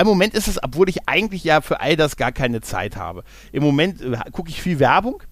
[0.00, 3.22] Im Moment ist es, obwohl ich eigentlich ja für all das gar keine Zeit habe.
[3.52, 5.22] Im Moment äh, gucke ich viel Werbung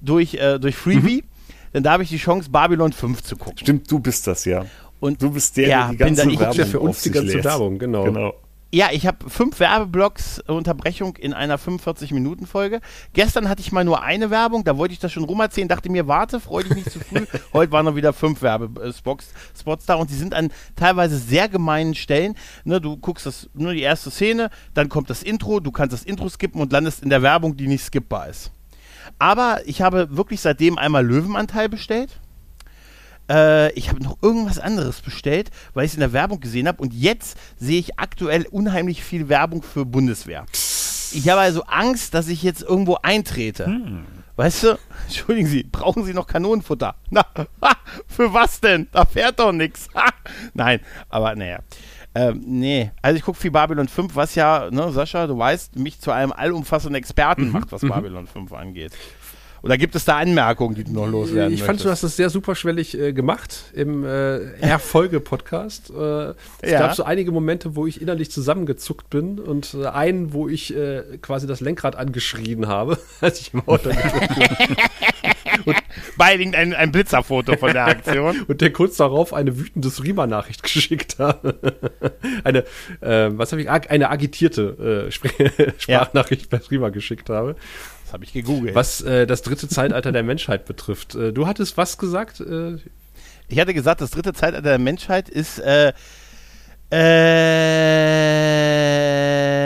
[0.00, 1.24] durch, äh, durch Freebie.
[1.72, 3.58] Denn da habe ich die Chance, Babylon 5 zu gucken.
[3.58, 4.64] Stimmt, du bist das ja.
[4.98, 7.02] Und Du bist der, Ja, der die bin ganze da- ich Werbung ja für uns
[7.02, 7.44] die ganze lässt.
[7.44, 8.04] Werbung, genau.
[8.04, 8.34] genau.
[8.72, 12.80] Ja, ich habe fünf Werbeblocks Unterbrechung in einer 45-Minuten-Folge.
[13.12, 16.06] Gestern hatte ich mal nur eine Werbung, da wollte ich das schon rumerzählen, dachte mir,
[16.06, 17.26] warte, freu dich nicht zu früh.
[17.52, 21.96] Heute waren noch wieder fünf Werbespots Spots da und die sind an teilweise sehr gemeinen
[21.96, 22.36] Stellen.
[22.62, 26.04] Ne, du guckst das nur die erste Szene, dann kommt das Intro, du kannst das
[26.04, 28.52] Intro skippen und landest in der Werbung, die nicht skippbar ist.
[29.18, 32.20] Aber ich habe wirklich seitdem einmal Löwenanteil bestellt.
[33.30, 36.82] Äh, ich habe noch irgendwas anderes bestellt, weil ich es in der Werbung gesehen habe.
[36.82, 40.44] Und jetzt sehe ich aktuell unheimlich viel Werbung für Bundeswehr.
[41.12, 44.04] Ich habe also Angst, dass ich jetzt irgendwo eintrete.
[44.36, 44.78] Weißt du?
[45.06, 46.96] Entschuldigen Sie, brauchen Sie noch Kanonenfutter?
[47.10, 47.24] Na,
[47.62, 47.72] ha,
[48.06, 48.88] für was denn?
[48.92, 49.88] Da fährt doch nichts.
[50.54, 51.60] Nein, aber naja.
[52.12, 56.00] Ähm, nee, also ich gucke viel Babylon 5, was ja, ne, Sascha, du weißt, mich
[56.00, 58.92] zu einem allumfassenden Experten macht, was Babylon 5 angeht.
[59.62, 61.86] Oder gibt es da Anmerkungen, die du noch loswerden Ich fand, möchtest?
[61.86, 65.90] du hast es sehr superschwellig äh, gemacht im äh, Erfolge-Podcast.
[65.90, 66.30] Äh,
[66.62, 66.78] es Ja.
[66.80, 71.02] gab so einige Momente, wo ich innerlich zusammengezuckt bin und äh, einen, wo ich äh,
[71.20, 73.90] quasi das Lenkrad angeschrien habe, als ich im Auto
[76.16, 78.42] Beiliegend ein, ein Blitzerfoto von der Aktion.
[78.48, 81.54] und der kurz darauf eine wütende Streamer-Nachricht geschickt habe.
[82.44, 82.60] eine,
[83.00, 85.28] äh, was habe ich, eine agitierte äh, Spr
[85.78, 87.56] Sprachnachricht per Streamer geschickt habe,
[88.10, 88.74] Das habe ich gegoogelt.
[88.74, 91.14] was äh, das dritte Zeitalter der Menschheit betrifft.
[91.14, 92.40] Äh, du hattest was gesagt?
[92.40, 92.78] Äh,
[93.46, 95.62] Ich hatte gesagt, das dritte Zeitalter der Menschheit ist,
[96.92, 98.40] äh,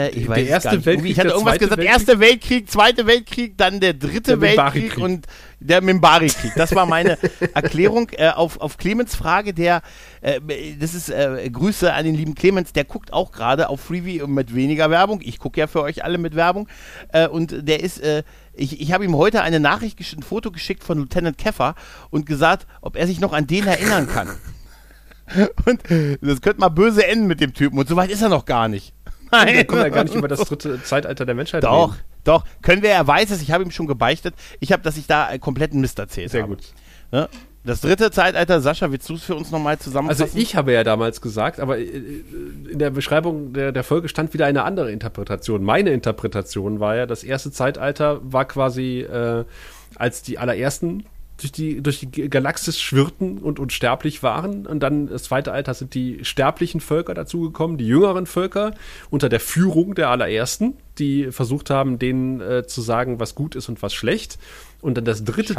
[0.09, 0.85] ich Der weiß es Erste.
[0.85, 1.93] Weltkrieg, ich hatte der irgendwas Zweite gesagt, Weltkrieg?
[1.93, 5.25] Erster Weltkrieg, Zweiter Weltkrieg, dann der Dritte Der Weltkrieg und
[5.59, 6.53] der Mimbari-Krieg.
[6.55, 7.17] Das war meine
[7.53, 9.81] Erklärung äh, auf, auf Clemens Frage, der,
[10.21, 10.39] äh,
[10.79, 14.53] das ist äh, Grüße an den lieben Clemens, der guckt auch gerade auf Freebie mit
[14.53, 15.21] weniger Werbung.
[15.23, 16.67] Ich gucke ja für euch alle mit Werbung.
[17.09, 18.23] Äh, und der ist, äh,
[18.53, 21.75] ich, ich habe ihm heute eine Nachricht, ein Foto geschickt von Lieutenant Keffer
[22.09, 24.29] und gesagt, ob er sich noch an den erinnern kann.
[25.65, 25.81] Und
[26.21, 27.77] das könnte mal böse enden mit dem Typen.
[27.79, 28.93] Und so weit ist er noch gar nicht.
[29.31, 32.03] Da können wir gar nicht über das dritte Zeitalter der Menschheit Doch, reden.
[32.23, 32.45] doch.
[32.61, 34.35] Können wir, er weiß es, ich habe ihm schon gebeichtet.
[34.59, 36.55] Ich habe, dass ich da äh, kompletten Mist erzählt Sehr habe.
[36.55, 36.63] gut.
[37.11, 37.27] Ne?
[37.63, 40.23] Das dritte Zeitalter, Sascha, willst du es für uns nochmal zusammenfassen?
[40.23, 41.83] Also ich habe ja damals gesagt, aber äh,
[42.71, 45.63] in der Beschreibung der, der Folge stand wieder eine andere Interpretation.
[45.63, 49.43] Meine Interpretation war ja, das erste Zeitalter war quasi, äh,
[49.95, 51.05] als die allerersten
[51.37, 54.65] durch die, durch die Galaxis schwirrten und unsterblich waren.
[54.65, 58.73] Und dann das zweite Alter sind die sterblichen Völker dazugekommen, die jüngeren Völker
[59.09, 63.67] unter der Führung der allerersten, die versucht haben, denen äh, zu sagen, was gut ist
[63.67, 64.37] und was schlecht.
[64.81, 65.55] Und dann das dritte.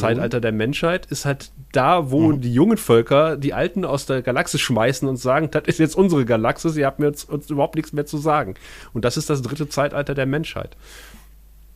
[0.00, 4.60] Zeitalter der Menschheit ist halt da, wo die jungen Völker die Alten aus der Galaxis
[4.60, 7.92] schmeißen und sagen, das ist jetzt unsere Galaxis, ihr habt mir uns, uns überhaupt nichts
[7.92, 8.54] mehr zu sagen.
[8.92, 10.76] Und das ist das dritte Zeitalter der Menschheit.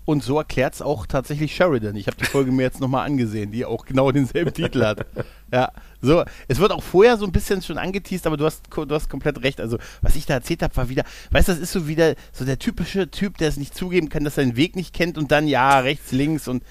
[0.04, 1.94] Und so erklärt es auch tatsächlich Sheridan.
[1.94, 5.06] Ich habe die Folge mir jetzt nochmal angesehen, die auch genau denselben Titel hat.
[5.52, 6.24] Ja, so.
[6.48, 9.42] Es wird auch vorher so ein bisschen schon angeteased, aber du hast, du hast komplett
[9.42, 9.60] recht.
[9.60, 12.46] Also, was ich da erzählt habe, war wieder, weißt du, das ist so wieder so
[12.46, 15.30] der typische Typ, der es nicht zugeben kann, dass er den Weg nicht kennt und
[15.30, 16.62] dann, ja, rechts, links und.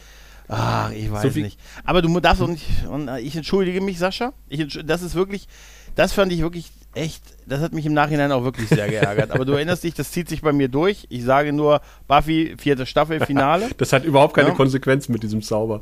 [0.47, 1.59] Ach, ich weiß So nicht.
[1.83, 2.65] Aber du darfst auch nicht.
[2.87, 4.33] Und äh, ich entschuldige mich, Sascha.
[4.49, 5.47] Ich, entsch- das ist wirklich.
[5.93, 7.23] Das fand ich wirklich echt.
[7.45, 9.31] Das hat mich im Nachhinein auch wirklich sehr geärgert.
[9.31, 11.05] Aber du erinnerst dich, das zieht sich bei mir durch.
[11.09, 13.69] Ich sage nur Buffy, vierte Staffel, Finale.
[13.77, 14.55] Das hat überhaupt keine Ja.
[14.55, 15.81] Konsequenz mit diesem Zauber.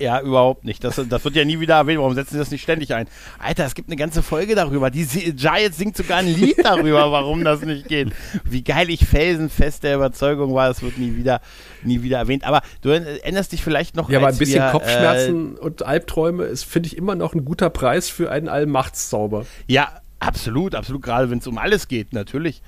[0.00, 0.84] Ja, überhaupt nicht.
[0.84, 1.98] Das, das wird ja nie wieder erwähnt.
[1.98, 3.08] Warum setzen sie das nicht ständig ein?
[3.40, 4.90] Alter, es gibt eine ganze Folge darüber.
[4.90, 8.12] Die Giants singt sogar ein Lied darüber, warum das nicht geht.
[8.44, 11.40] Wie geil ich felsenfest der Überzeugung war, es wird nie wieder,
[11.82, 12.44] nie wieder erwähnt.
[12.44, 14.08] Aber du erinnerst dich vielleicht noch.
[14.08, 17.68] Ja, aber ein bisschen wir, Kopfschmerzen und Albträume ist, finde ich, immer noch ein guter
[17.68, 19.40] Preis für einen Allmachtszauber.
[19.40, 21.02] Äh, ja, absolut, absolut.
[21.02, 22.62] Gerade wenn es um alles geht, natürlich.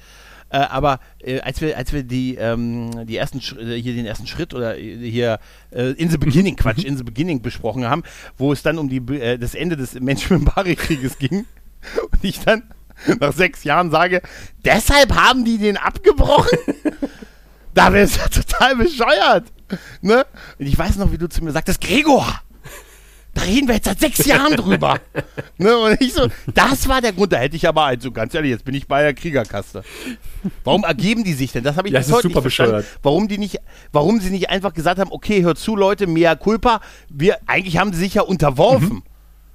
[0.51, 4.27] Äh, aber äh, als wir, als wir die, ähm, die ersten äh, hier den ersten
[4.27, 5.39] Schritt oder äh, hier
[5.71, 8.03] äh, in the beginning, Quatsch, in the beginning besprochen haben,
[8.37, 11.47] wo es dann um die, äh, das Ende des Menschen-Bari-Krieges ging
[12.11, 12.65] und ich dann
[13.21, 14.23] nach sechs Jahren sage,
[14.65, 16.59] deshalb haben die den abgebrochen?
[17.75, 19.45] da wäre es ja total bescheuert.
[20.03, 20.27] Ne?
[20.59, 22.43] Und ich weiß noch, wie du zu mir sagtest, Gregor,
[23.35, 24.99] da reden wir jetzt seit sechs Jahren drüber.
[25.59, 25.77] ne?
[25.77, 27.33] Und ich so, das war der Grund.
[27.33, 29.85] Da hätte ich aber, also ganz ehrlich, jetzt bin ich bei der Kriegerkaste.
[30.65, 31.63] Warum ergeben die sich denn?
[31.63, 32.77] Das habe ich Ja, bis heute super nicht verstanden.
[32.77, 32.99] bescheuert.
[33.03, 33.59] Warum die nicht,
[33.93, 36.81] warum sie nicht einfach gesagt haben, okay, hört zu, Leute, mea culpa.
[37.09, 38.97] Wir, eigentlich haben sie sich ja unterworfen.
[38.97, 39.03] Mhm.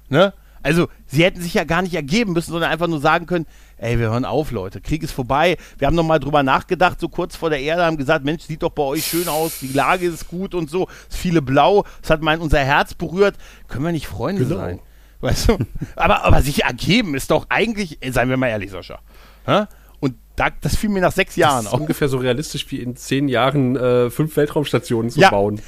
[0.08, 0.32] Ne?
[0.62, 3.46] Also, sie hätten sich ja gar nicht ergeben müssen, sondern einfach nur sagen können,
[3.78, 5.56] ey, wir hören auf, Leute, Krieg ist vorbei.
[5.78, 8.70] Wir haben nochmal drüber nachgedacht, so kurz vor der Erde, haben gesagt, Mensch, sieht doch
[8.70, 12.10] bei euch schön aus, die Lage ist gut und so, es ist viele blau, es
[12.10, 13.36] hat mein unser Herz berührt.
[13.68, 14.56] Können wir nicht Freunde Genau.
[14.56, 14.80] sein?
[15.20, 15.58] Weißt du?
[15.96, 18.98] aber, aber sich ergeben ist doch eigentlich, seien wir mal ehrlich, Sascha.
[19.46, 19.64] Hä?
[20.00, 21.80] Und da, das fiel mir nach sechs Das Jahren ist auf.
[21.80, 25.30] ungefähr so realistisch wie in zehn Jahren äh, fünf Weltraumstationen zu Ja.
[25.30, 25.60] bauen.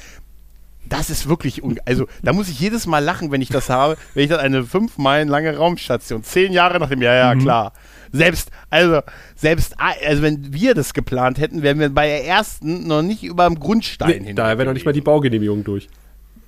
[0.85, 4.23] Das ist wirklich, also da muss ich jedes Mal lachen, wenn ich das habe, wenn
[4.23, 7.73] ich dann eine fünf Meilen lange Raumstation, zehn Jahre nach dem, ja, ja, klar.
[8.11, 9.01] Selbst, also,
[9.35, 13.45] selbst, also wenn wir das geplant hätten, wären wir bei der ersten noch nicht über
[13.47, 15.87] dem Grundstein Nee, da wäre noch nicht mal die Baugenehmigung durch.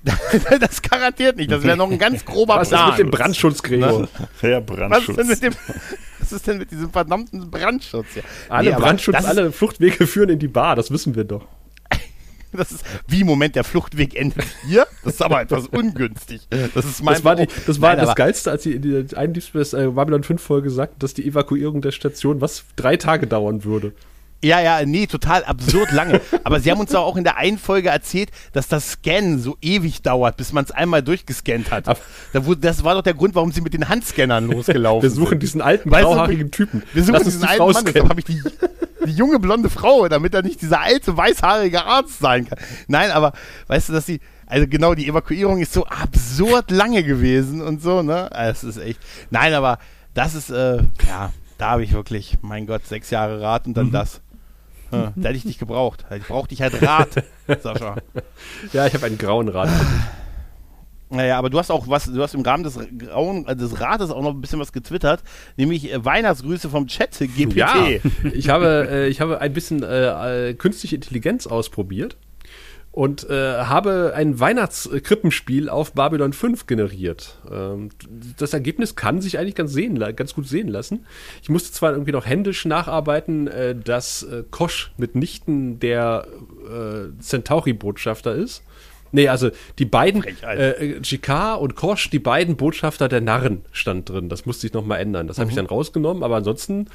[0.60, 2.90] das garantiert nicht, das wäre noch ein ganz grober Was ist Plan.
[2.90, 4.08] mit dem Brandschutz, Gregor?
[4.42, 5.28] Der Was ist denn Brandschutz.
[5.28, 5.52] mit dem,
[6.18, 8.22] was ist denn mit diesem verdammten Brandschutz hier?
[8.48, 11.46] Alle Nee, Brandschutz, ist- alle Fluchtwege führen in die Bar, das wissen wir doch.
[12.56, 14.86] Das ist, wie Moment, der Fluchtweg endet hier?
[15.04, 16.46] Das ist aber etwas ungünstig.
[16.74, 19.18] Das ist mein Das war, die, das, war Nein, das Geilste, als sie in der
[19.18, 22.96] einen Deep Space äh, Babylon 5 Folge sagten, dass die Evakuierung der Station was drei
[22.96, 23.92] Tage dauern würde.
[24.44, 26.20] Ja, ja, nee, total absurd lange.
[26.44, 30.02] Aber sie haben uns auch in der einen Folge erzählt, dass das Scannen so ewig
[30.02, 31.86] dauert, bis man es einmal durchgescannt hat.
[32.32, 35.30] Da wurde, das war doch der Grund, warum sie mit den Handscannern losgelaufen Wir suchen
[35.30, 35.42] sind.
[35.44, 36.82] diesen alten, grauhaarigen Typen.
[36.92, 38.42] Wir suchen Lass diesen die alten Mann, deshalb habe ich die,
[39.06, 42.58] die junge blonde Frau, damit er nicht dieser alte, weißhaarige Arzt sein kann.
[42.88, 43.32] Nein, aber
[43.68, 48.02] weißt du, dass sie, also genau, die Evakuierung ist so absurd lange gewesen und so,
[48.02, 48.28] ne?
[48.32, 48.98] Es ist echt.
[49.30, 49.78] Nein, aber
[50.14, 50.78] das ist, äh,
[51.08, 53.92] ja, da habe ich wirklich, mein Gott, sechs Jahre Rat und dann Mhm.
[53.92, 54.20] das.
[54.92, 56.04] Ja, da hätte ich dich gebraucht.
[56.16, 57.24] Ich brauchte dich halt Rat,
[57.62, 57.96] Sascha.
[58.72, 59.70] Ja, ich habe einen grauen Rad.
[61.10, 64.10] Naja, aber du hast auch was, du hast im Rahmen des, Grauen, äh, des Rates
[64.10, 65.22] auch noch ein bisschen was getwittert,
[65.58, 67.54] nämlich äh, Weihnachtsgrüße vom Chat GPT.
[67.54, 67.76] Ja,
[68.32, 72.16] ich habe, äh, ich habe ein bisschen äh, äh, künstliche Intelligenz ausprobiert
[72.92, 77.38] und äh, habe ein Weihnachtskrippenspiel auf Babylon 5 generiert.
[77.50, 77.88] Ähm,
[78.36, 81.06] das Ergebnis kann sich eigentlich ganz, sehen, ganz gut sehen lassen.
[81.42, 86.26] Ich musste zwar irgendwie noch händisch nacharbeiten, äh, dass äh, Kosch mitnichten der
[86.66, 88.62] äh, Centauri-Botschafter ist.
[89.10, 94.28] Nee, also die beiden, äh, Jikar und Kosch, die beiden Botschafter der Narren stand drin.
[94.28, 95.28] Das musste ich nochmal ändern.
[95.28, 95.60] Das habe ich mhm.
[95.60, 96.88] dann rausgenommen, aber ansonsten,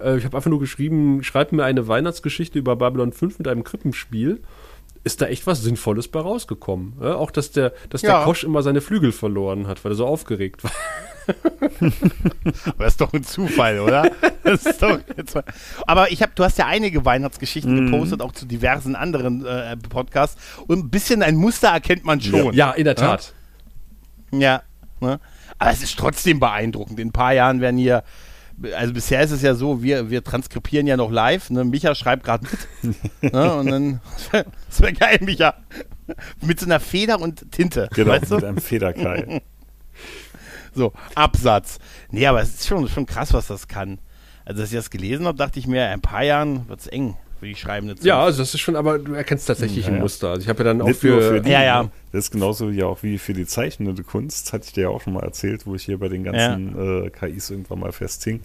[0.00, 3.62] äh, ich habe einfach nur geschrieben, schreibt mir eine Weihnachtsgeschichte über Babylon 5 mit einem
[3.62, 4.40] Krippenspiel
[5.04, 6.94] ist da echt was Sinnvolles bei rausgekommen.
[7.00, 8.16] Ja, auch, dass der, dass ja.
[8.16, 10.72] der Kosch immer seine Flügel verloren hat, weil er so aufgeregt war.
[12.66, 14.10] Aber das ist doch ein Zufall, oder?
[15.86, 17.90] Aber ich habe, du hast ja einige Weihnachtsgeschichten mm.
[17.90, 20.40] gepostet, auch zu diversen anderen äh, Podcasts.
[20.66, 22.52] Und ein bisschen ein Muster erkennt man schon.
[22.54, 23.32] Ja, in der Tat.
[24.32, 24.38] Ja.
[24.38, 24.62] ja
[25.00, 25.20] ne?
[25.58, 26.98] Aber es ist trotzdem beeindruckend.
[26.98, 28.02] In ein paar Jahren werden hier
[28.76, 31.50] also bisher ist es ja so, wir, wir transkribieren ja noch live.
[31.50, 31.64] Ne?
[31.64, 32.46] Micha schreibt gerade
[32.82, 33.32] mit.
[33.32, 33.54] ne?
[33.54, 34.00] Und dann,
[34.68, 35.54] das wäre geil, Micha.
[36.40, 37.88] Mit so einer Feder und Tinte.
[37.94, 38.34] Genau, weißt du?
[38.36, 39.40] mit einem Federkeil.
[40.74, 41.78] so, Absatz.
[42.10, 43.98] Nee, aber es ist schon, schon krass, was das kann.
[44.44, 46.86] Also, als ich das gelesen habe, dachte ich mir, in ein paar Jahren wird es
[46.86, 48.08] eng für die schreibende Zunge.
[48.08, 50.30] Ja, also das ist schon, aber du erkennst tatsächlich ja, ein Muster.
[50.30, 51.90] Also ich habe ja dann auch für, für die, ja, ja.
[52.12, 55.02] Das ist genauso ja auch wie für die zeichnende Kunst, hatte ich dir ja auch
[55.02, 57.04] schon mal erzählt, wo ich hier bei den ganzen ja.
[57.04, 58.40] äh, KIs irgendwann mal festhing.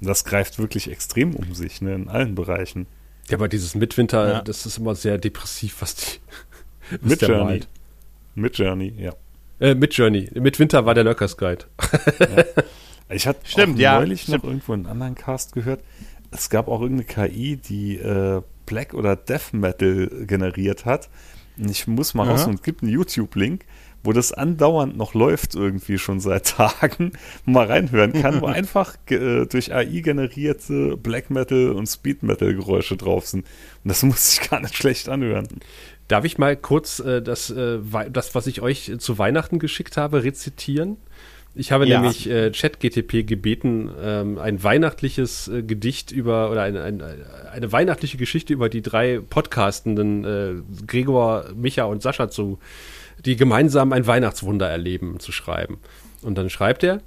[0.00, 2.86] Das greift wirklich extrem um sich, ne, in allen Bereichen.
[3.28, 4.40] Ja, aber dieses Mitwinter, ja.
[4.40, 6.98] das ist immer sehr depressiv, was die.
[7.02, 7.60] Mit Journey.
[8.34, 9.12] Mit Journey, ja.
[9.60, 10.30] Äh, mit Journey.
[10.34, 11.66] Mit Winter war der Lurkers Guide.
[12.18, 12.44] ja.
[13.10, 13.98] Ich hatte Stimmt, ja.
[13.98, 14.42] neulich Stimmt.
[14.42, 15.80] noch irgendwo einen anderen Cast gehört
[16.30, 21.08] es gab auch irgendeine KI, die äh, Black oder Death Metal generiert hat.
[21.56, 23.64] Ich muss mal raus und es gibt einen YouTube-Link,
[24.04, 27.12] wo das andauernd noch läuft, irgendwie schon seit Tagen,
[27.44, 32.96] mal reinhören kann, wo einfach äh, durch AI generierte Black Metal und Speed Metal Geräusche
[32.96, 33.44] drauf sind.
[33.84, 35.48] Und das muss sich gar nicht schlecht anhören.
[36.06, 40.22] Darf ich mal kurz äh, das, äh, das, was ich euch zu Weihnachten geschickt habe,
[40.22, 40.96] rezitieren?
[41.58, 42.00] Ich habe ja.
[42.00, 47.02] nämlich äh, ChatGTP gebeten, ähm, ein weihnachtliches äh, Gedicht über oder ein, ein,
[47.52, 52.60] eine weihnachtliche Geschichte über die drei Podcastenden äh, Gregor, Micha und Sascha zu,
[53.24, 55.78] die gemeinsam ein Weihnachtswunder erleben, zu schreiben.
[56.22, 57.00] Und dann schreibt er,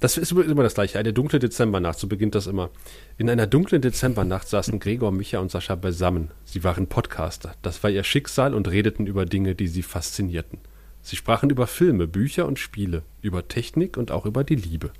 [0.00, 2.70] das ist immer das gleiche, eine dunkle Dezembernacht, so beginnt das immer.
[3.18, 6.30] In einer dunklen Dezembernacht saßen Gregor, Micha und Sascha beisammen.
[6.46, 10.60] Sie waren Podcaster, das war ihr Schicksal und redeten über Dinge, die sie faszinierten.
[11.08, 14.90] Sie sprachen über Filme, Bücher und Spiele, über Technik und auch über die Liebe.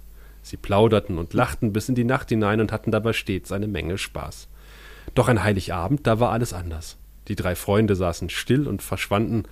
[0.40, 3.98] Sie plauderten und lachten bis in die Nacht hinein und hatten dabei stets eine Menge
[3.98, 4.48] Spaß.
[5.14, 6.96] Doch ein Heiligabend, da war alles anders.
[7.28, 9.42] Die drei Freunde saßen still und verschwanden.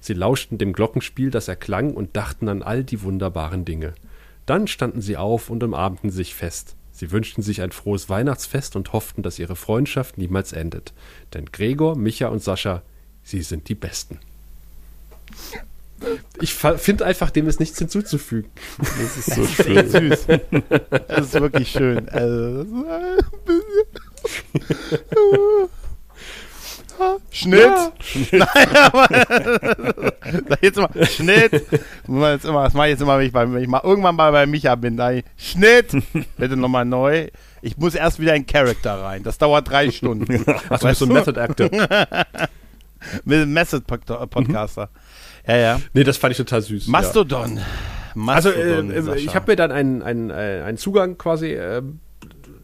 [0.00, 3.92] Sie lauschten dem Glockenspiel, das erklang, und dachten an all die wunderbaren Dinge.
[4.46, 6.76] Dann standen sie auf und umarmten sich fest.
[6.92, 10.94] Sie wünschten sich ein frohes Weihnachtsfest und hofften, dass ihre Freundschaft niemals endet.
[11.34, 12.80] Denn Gregor, Micha und Sascha,
[13.22, 14.18] sie sind die Besten.
[16.40, 18.50] Ich finde einfach, dem ist nichts hinzuzufügen.
[18.78, 19.90] Das ist so das schön.
[20.10, 20.26] süß.
[21.08, 22.08] Das ist wirklich schön.
[22.10, 22.66] Also,
[27.30, 27.72] Schnitt.
[28.30, 28.48] Ja.
[28.54, 29.08] Nein, aber,
[30.48, 31.52] sag jetzt mal, Schnitt.
[31.52, 34.74] Das mache ich jetzt immer, wenn ich, bei, wenn ich mal irgendwann mal bei Micha
[34.74, 34.96] bin.
[34.96, 35.92] Da Schnitt.
[36.36, 37.28] Bitte nochmal neu.
[37.62, 39.22] Ich muss erst wieder in Charakter rein.
[39.22, 40.44] Das dauert drei Stunden.
[40.68, 41.68] Ach, du bist so ein Method Actor.
[43.24, 44.86] Mit einem Method Podcaster.
[44.86, 45.05] Mhm.
[45.46, 45.80] Ja, ja.
[45.92, 46.88] Nee, das fand ich total süß.
[46.88, 47.56] Mastodon.
[47.56, 47.62] Ja.
[48.14, 51.52] Mastodon also, äh, ich habe mir dann einen, einen, äh, einen Zugang quasi.
[51.52, 51.82] Äh,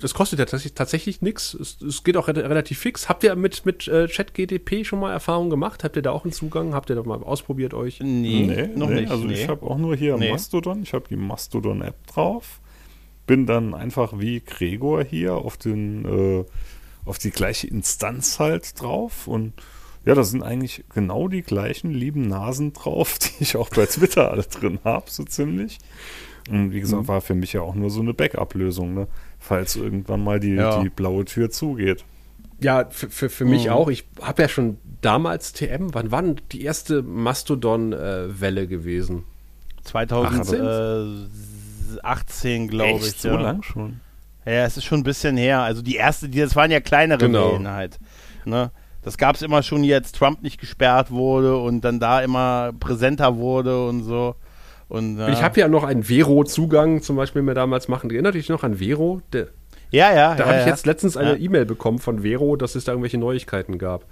[0.00, 1.54] das kostet ja tatsächlich, tatsächlich nichts.
[1.54, 3.08] Es, es, geht auch re relativ fix.
[3.08, 5.84] Habt ihr mit, mit äh, ChatGDP schon mal Erfahrungen gemacht?
[5.84, 6.74] Habt ihr da auch einen Zugang?
[6.74, 8.00] Habt ihr da mal ausprobiert euch?
[8.00, 9.02] Nee, nee noch nee.
[9.02, 9.10] nicht.
[9.12, 9.34] Also nee.
[9.34, 10.30] ich habe auch nur hier nee.
[10.30, 10.82] Mastodon.
[10.82, 12.60] Ich habe die Mastodon-App drauf.
[13.26, 16.04] Bin dann einfach wie Gregor hier auf den
[16.40, 16.44] äh,
[17.04, 19.54] auf die gleiche Instanz halt drauf und
[20.04, 24.30] ja, da sind eigentlich genau die gleichen lieben Nasen drauf, die ich auch bei Twitter
[24.30, 25.78] alle drin habe, so ziemlich.
[26.50, 27.08] Und wie gesagt, mhm.
[27.08, 29.06] war für mich ja auch nur so eine Backup-Lösung, ne?
[29.38, 30.82] falls irgendwann mal die, ja.
[30.82, 32.04] die blaue Tür zugeht.
[32.60, 33.72] Ja, für, für, für mich mhm.
[33.72, 33.88] auch.
[33.88, 39.22] Ich habe ja schon damals TM, wann war denn die erste Mastodon-Welle gewesen?
[39.84, 43.20] 2018, glaube ich.
[43.20, 43.40] So ja.
[43.40, 44.00] lang schon.
[44.44, 45.60] Ja, es ist schon ein bisschen her.
[45.60, 47.52] Also die erste, die, das waren ja kleinere genau.
[47.52, 47.98] Wellen halt.
[48.44, 48.70] Ne?
[49.02, 53.36] Das gab es immer schon, jetzt Trump nicht gesperrt wurde und dann da immer präsenter
[53.36, 54.36] wurde und so.
[54.88, 55.28] Und, ja.
[55.30, 58.10] Ich habe ja noch einen Vero-Zugang zum Beispiel mir damals machen.
[58.10, 59.22] Erinnert dich noch an Vero?
[59.32, 59.48] Der,
[59.90, 60.34] ja, ja.
[60.34, 60.70] Da ja, habe ich ja.
[60.70, 64.06] jetzt letztens eine E-Mail bekommen von Vero, dass es da irgendwelche Neuigkeiten gab.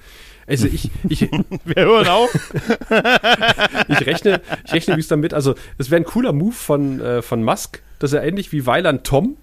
[0.47, 1.21] Also ich, ich
[1.65, 2.31] wir hören auf.
[3.89, 5.35] ich rechne, ich rechne wie es damit.
[5.35, 9.05] Also es wäre ein cooler Move von äh, von Musk, dass er ähnlich wie Weiland
[9.05, 9.37] Tom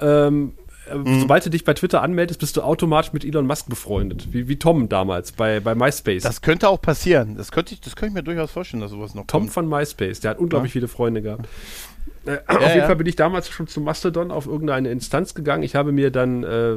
[0.00, 1.20] ähm, äh, mhm.
[1.20, 4.32] sobald du dich bei Twitter anmeldest, bist du automatisch mit Elon Musk befreundet.
[4.32, 6.22] Wie, wie Tom damals bei, bei MySpace.
[6.22, 7.36] Das könnte auch passieren.
[7.36, 9.52] Das könnte ich, das könnte ich mir durchaus vorstellen, dass sowas noch Tom kommt.
[9.52, 10.74] von MySpace, der hat unglaublich ja.
[10.74, 11.48] viele Freunde gehabt.
[12.26, 12.86] Äh, ja, auf jeden.
[12.86, 15.62] Fall bin ich damals schon zu Mastodon auf irgendeine Instanz gegangen.
[15.62, 16.76] Ich habe mir dann äh,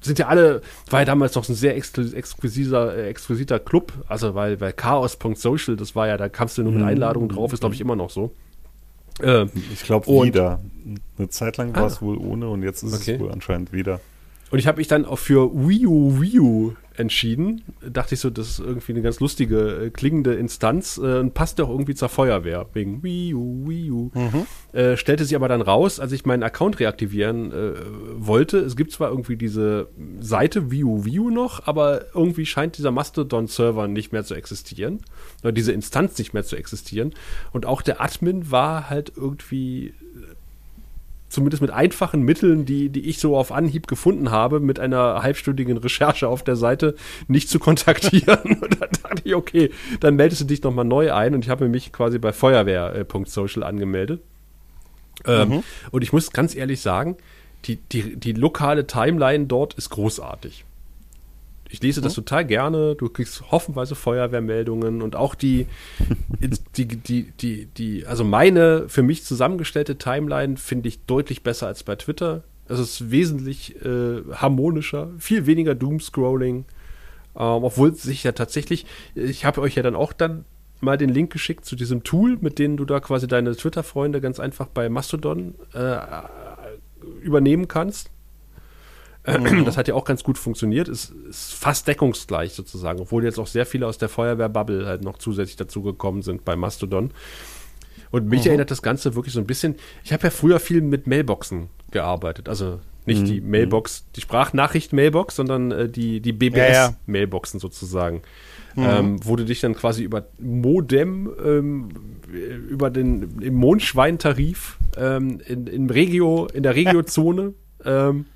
[0.00, 4.60] sind ja alle, war ja damals noch ein sehr exquisiter, äh, exquisiter Club, also weil,
[4.60, 6.88] weil Chaos.social, das war ja, da kamst du nur mit mhm.
[6.88, 8.34] Einladungen drauf, ist glaube ich immer noch so.
[9.20, 10.60] Äh, ich glaube wieder.
[11.18, 12.02] Eine Zeit lang war es ah.
[12.02, 13.14] wohl ohne und jetzt ist okay.
[13.14, 14.00] es wohl anscheinend wieder.
[14.50, 17.62] Und ich habe mich dann auch für Wii U Wii U entschieden.
[17.80, 21.60] Dachte ich so, das ist irgendwie eine ganz lustige, äh, klingende Instanz äh, und passt
[21.60, 24.10] auch irgendwie zur Feuerwehr, wegen Wii U, Wii U.
[24.14, 24.46] Mhm.
[24.72, 27.74] Äh, stellte sich aber dann raus, als ich meinen Account reaktivieren äh,
[28.16, 28.58] wollte.
[28.58, 29.88] Es gibt zwar irgendwie diese
[30.20, 35.00] Seite Wii U, Wii U noch, aber irgendwie scheint dieser Mastodon-Server nicht mehr zu existieren.
[35.42, 37.14] Oder diese Instanz nicht mehr zu existieren.
[37.52, 39.94] Und auch der Admin war halt irgendwie
[41.28, 45.76] zumindest mit einfachen Mitteln, die, die ich so auf Anhieb gefunden habe, mit einer halbstündigen
[45.76, 46.94] Recherche auf der Seite
[47.26, 48.58] nicht zu kontaktieren.
[48.60, 49.70] und dann dachte ich, okay,
[50.00, 54.22] dann meldest du dich nochmal neu ein und ich habe mich quasi bei feuerwehr.social angemeldet.
[55.26, 55.62] Ähm, mhm.
[55.90, 57.16] Und ich muss ganz ehrlich sagen,
[57.64, 60.64] die, die, die lokale Timeline dort ist großartig
[61.68, 62.22] ich lese das mhm.
[62.22, 62.94] total gerne.
[62.94, 65.66] Du kriegst hoffenweise Feuerwehrmeldungen und auch die,
[66.76, 71.82] die, die, die, die, also meine für mich zusammengestellte Timeline finde ich deutlich besser als
[71.82, 72.44] bei Twitter.
[72.68, 76.64] Es ist wesentlich äh, harmonischer, viel weniger Doomscrolling.
[77.36, 80.44] Ähm, obwohl sich ja tatsächlich, ich habe euch ja dann auch dann
[80.80, 84.40] mal den Link geschickt zu diesem Tool, mit dem du da quasi deine Twitter-Freunde ganz
[84.40, 85.98] einfach bei Mastodon äh,
[87.22, 88.10] übernehmen kannst.
[89.28, 89.64] Mhm.
[89.64, 90.88] Das hat ja auch ganz gut funktioniert.
[90.88, 95.18] Ist, ist fast deckungsgleich sozusagen, obwohl jetzt auch sehr viele aus der Feuerwehrbubble halt noch
[95.18, 97.10] zusätzlich dazugekommen sind bei Mastodon.
[98.10, 98.48] Und mich mhm.
[98.48, 99.76] erinnert das Ganze wirklich so ein bisschen.
[100.04, 102.48] Ich habe ja früher viel mit Mailboxen gearbeitet.
[102.48, 103.26] Also nicht mhm.
[103.26, 108.22] die Mailbox, die Sprachnachricht-Mailbox, sondern äh, die, die BBS-Mailboxen sozusagen.
[108.76, 108.84] Mhm.
[108.84, 111.88] Ähm, wo du dich dann quasi über Modem, ähm,
[112.68, 117.54] über den im Mondschweintarif ähm, in, in Regio, in der Regiozone
[117.84, 118.26] ähm,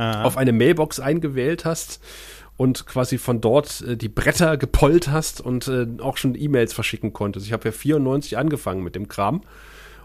[0.00, 2.00] auf eine Mailbox eingewählt hast
[2.56, 7.12] und quasi von dort äh, die Bretter gepollt hast und äh, auch schon E-Mails verschicken
[7.12, 7.46] konntest.
[7.46, 9.42] Ich habe ja 94 angefangen mit dem Kram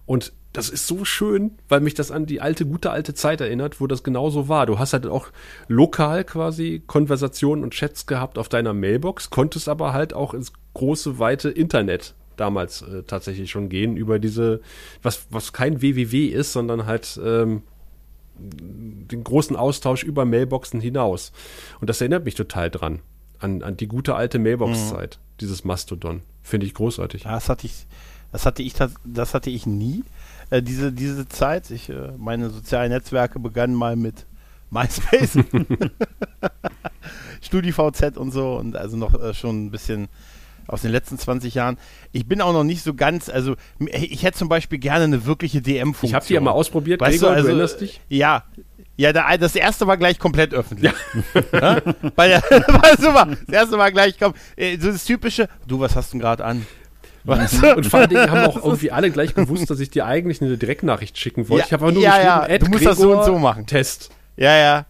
[0.05, 3.81] und das ist so schön, weil mich das an die alte, gute alte Zeit erinnert,
[3.81, 4.65] wo das genauso war.
[4.65, 5.27] Du hast halt auch
[5.67, 11.19] lokal quasi Konversationen und Chats gehabt auf deiner Mailbox, konntest aber halt auch ins große,
[11.19, 14.61] weite Internet damals äh, tatsächlich schon gehen über diese,
[15.01, 17.63] was, was kein WWW ist, sondern halt ähm,
[19.08, 21.32] den großen Austausch über Mailboxen hinaus.
[21.80, 22.99] Und das erinnert mich total dran.
[23.39, 25.38] An, an die gute alte Mailbox-Zeit, mhm.
[25.41, 26.22] dieses Mastodon.
[26.41, 27.24] Finde ich großartig.
[27.24, 27.86] Ja, das hatte ich,
[28.32, 30.03] das hatte ich, das hatte ich nie.
[30.49, 31.72] Äh, diese, diese Zeit.
[31.72, 34.26] Ich, äh, meine sozialen Netzwerke begannen mal mit
[34.72, 35.39] MySpace,
[37.41, 40.08] StudiVZ und so und also noch äh, schon ein bisschen
[40.68, 41.78] aus den letzten 20 Jahren.
[42.12, 45.62] Ich bin auch noch nicht so ganz, also ich hätte zum Beispiel gerne eine wirkliche
[45.62, 46.10] DM-Funktion.
[46.10, 48.01] Ich habe die ja mal ausprobiert, weißt Gregor, du, also, du erinnerst dich?
[48.10, 48.43] Ja,
[48.97, 50.91] ja, der, das erste war gleich komplett öffentlich.
[51.51, 51.81] Ja.
[52.15, 53.27] Weil der, war super.
[53.47, 56.65] Das erste war gleich, komm, äh, so das typische, du, was hast du gerade an?
[57.25, 57.61] Was?
[57.75, 60.57] Und vor allen Dingen haben auch irgendwie alle gleich gewusst, dass ich dir eigentlich eine
[60.57, 61.61] Direktnachricht schicken wollte.
[61.61, 62.57] Ja, ich habe aber nur ja, geschrieben, ja.
[62.59, 63.65] du musst das so und so machen.
[63.65, 64.11] Test.
[64.37, 64.85] Ja, ja.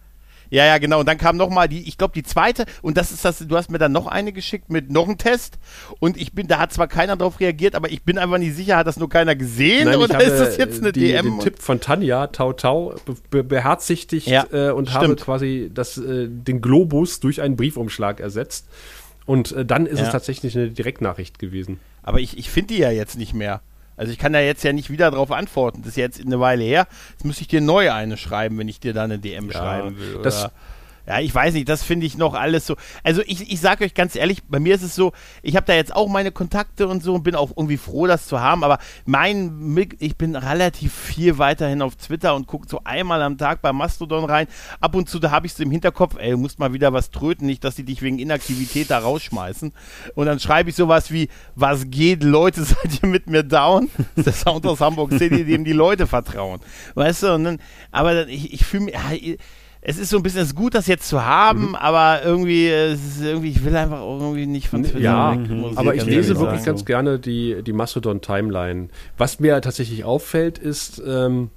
[0.50, 1.00] Ja, ja, genau.
[1.00, 3.56] Und dann kam noch mal die, ich glaube, die zweite, und das ist das, du
[3.56, 5.58] hast mir dann noch eine geschickt mit noch einem Test.
[6.00, 8.76] Und ich bin, da hat zwar keiner drauf reagiert, aber ich bin einfach nicht sicher,
[8.76, 11.24] hat das nur keiner gesehen Nein, oder ist das jetzt eine die, DM?
[11.24, 12.94] Den Tipp von Tanja, Tau Tau,
[13.30, 15.02] be beherzigt ja, äh, und stimmt.
[15.02, 18.68] habe quasi das, äh, den Globus durch einen Briefumschlag ersetzt.
[19.24, 20.06] Und äh, dann ist ja.
[20.06, 21.80] es tatsächlich eine Direktnachricht gewesen.
[22.02, 23.60] Aber ich, ich finde die ja jetzt nicht mehr.
[23.96, 25.82] Also ich kann da jetzt ja nicht wieder darauf antworten.
[25.82, 26.86] Das ist jetzt eine Weile her.
[27.12, 29.98] Jetzt müsste ich dir neu eine schreiben, wenn ich dir da eine DM ja, schreiben
[29.98, 30.20] will.
[30.22, 30.50] Das,
[31.06, 32.76] ja, ich weiß nicht, das finde ich noch alles so.
[33.04, 35.74] Also ich, ich sage euch ganz ehrlich, bei mir ist es so, ich habe da
[35.74, 38.78] jetzt auch meine Kontakte und so und bin auch irgendwie froh, das zu haben, aber
[39.04, 43.72] mein, ich bin relativ viel weiterhin auf Twitter und gucke so einmal am Tag bei
[43.72, 44.48] Mastodon rein.
[44.80, 47.10] Ab und zu, da habe ich es im Hinterkopf, ey, du musst mal wieder was
[47.10, 49.72] tröten, nicht, dass die dich wegen Inaktivität da rausschmeißen.
[50.14, 53.90] Und dann schreibe ich sowas wie, was geht, Leute, seid ihr mit mir down?
[54.16, 56.60] Das ist der Sound aus Hamburg City, dem die Leute vertrauen.
[56.94, 57.58] Weißt du, und dann,
[57.92, 58.94] aber ich, ich fühle mich,
[59.88, 61.74] es ist so ein bisschen es ist gut, das jetzt zu haben, mhm.
[61.76, 65.48] aber irgendwie, irgendwie, ich will einfach irgendwie nicht von Twitter ja, weg.
[65.76, 68.88] aber ich lese wirklich ganz gerne die, die Mastodon-Timeline.
[69.16, 71.50] Was mir tatsächlich auffällt, ist ähm,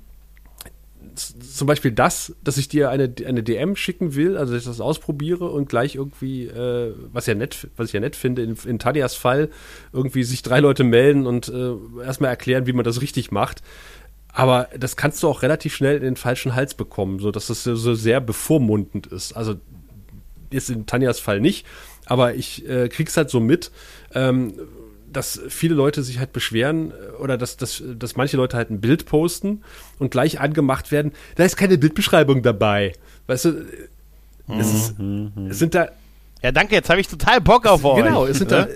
[1.16, 4.80] zum Beispiel das, dass ich dir eine, eine DM schicken will, also dass ich das
[4.80, 8.78] ausprobiere und gleich irgendwie, äh, was ja nett, was ich ja nett finde, in, in
[8.78, 9.50] Tadias Fall
[9.92, 13.64] irgendwie sich drei Leute melden und äh, erstmal erklären, wie man das richtig macht
[14.32, 17.64] Aber das kannst du auch relativ schnell in den falschen Hals bekommen, so dass es
[17.64, 19.34] so sehr bevormundend ist.
[19.34, 19.56] Also
[20.52, 21.66] jetzt in Tanjas Fall nicht,
[22.06, 23.72] aber ich äh, krieg's halt so mit,
[24.14, 24.54] ähm,
[25.12, 28.82] dass viele Leute sich halt beschweren äh, oder dass, dass, dass manche Leute halt ein
[28.82, 29.64] Bild posten
[29.98, 32.94] und gleich angemacht werden, da ist keine Bildbeschreibung dabei.
[33.28, 33.66] Weißt du,
[34.48, 34.96] es, ist,
[35.50, 35.90] es sind da
[36.42, 38.04] Ja, danke, jetzt habe ich total Bock auf euch.
[38.04, 38.68] Genau, es sind da,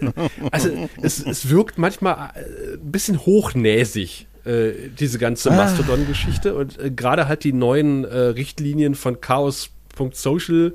[0.52, 0.70] also
[1.02, 6.56] es, es wirkt manchmal äh, ein bisschen hochnäsig, äh, diese ganze Mastodon-Geschichte.
[6.56, 10.74] Und äh, gerade halt die neuen äh, Richtlinien von Chaos.social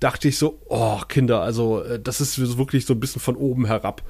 [0.00, 3.66] dachte ich so, oh, Kinder, also äh, das ist wirklich so ein bisschen von oben
[3.66, 4.02] herab.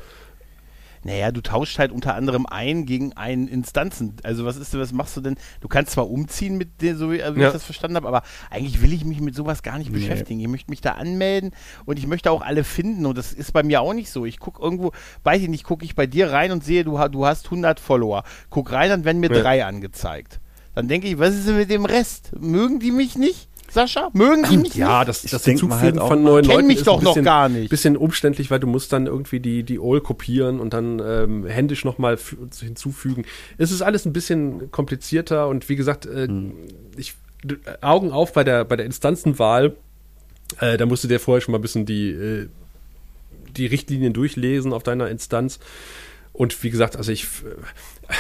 [1.09, 4.17] Naja, du tauscht halt unter anderem ein gegen einen Instanzen.
[4.25, 5.37] Also was ist, was machst du denn?
[5.63, 7.47] Du kannst zwar umziehen mit dir, so wie, wie Ja.
[7.47, 10.39] ich das verstanden habe, aber eigentlich will ich mich mit sowas gar nicht beschäftigen.
[10.41, 11.53] Ich möchte mich da anmelden
[11.87, 14.27] und ich möchte auch alle finden und das ist bei mir auch nicht so.
[14.27, 14.93] Ich gucke irgendwo,
[15.25, 18.23] weiß ich nicht, gucke ich bei dir rein und sehe, du, du hast 100 Follower.
[18.51, 19.41] Guck rein, dann werden mir Ja.
[19.41, 20.41] drei angezeigt.
[20.75, 22.33] Dann denke ich, was ist denn mit dem Rest?
[22.39, 23.48] Mögen die mich nicht?
[23.71, 25.09] Sascha, mögen die mich Ja, nicht?
[25.09, 27.13] das, Ich das halt Hinzufügen auch von neuen Kenn Leuten mich ist doch ein noch
[27.13, 27.69] bisschen, gar nicht.
[27.71, 31.85] bisschen umständlich, weil du musst dann irgendwie die, die OL kopieren und dann ähm, händisch
[31.85, 32.19] nochmal
[32.61, 33.25] hinzufügen.
[33.59, 36.29] Es ist alles ein bisschen komplizierter und wie gesagt, äh,
[36.97, 37.15] ich,
[37.45, 39.77] d- Augen auf bei der, bei der Instanzenwahl.
[40.61, 42.49] Äh, da musst du dir vorher schon mal ein bisschen die, äh,
[43.57, 45.59] die Richtlinien durchlesen auf deiner Instanz.
[46.33, 48.15] Und wie gesagt, also ich äh,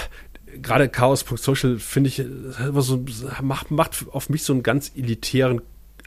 [0.62, 2.22] gerade Chaos.social finde ich,
[2.78, 3.04] so,
[3.42, 5.60] macht, macht auf mich so einen ganz elitären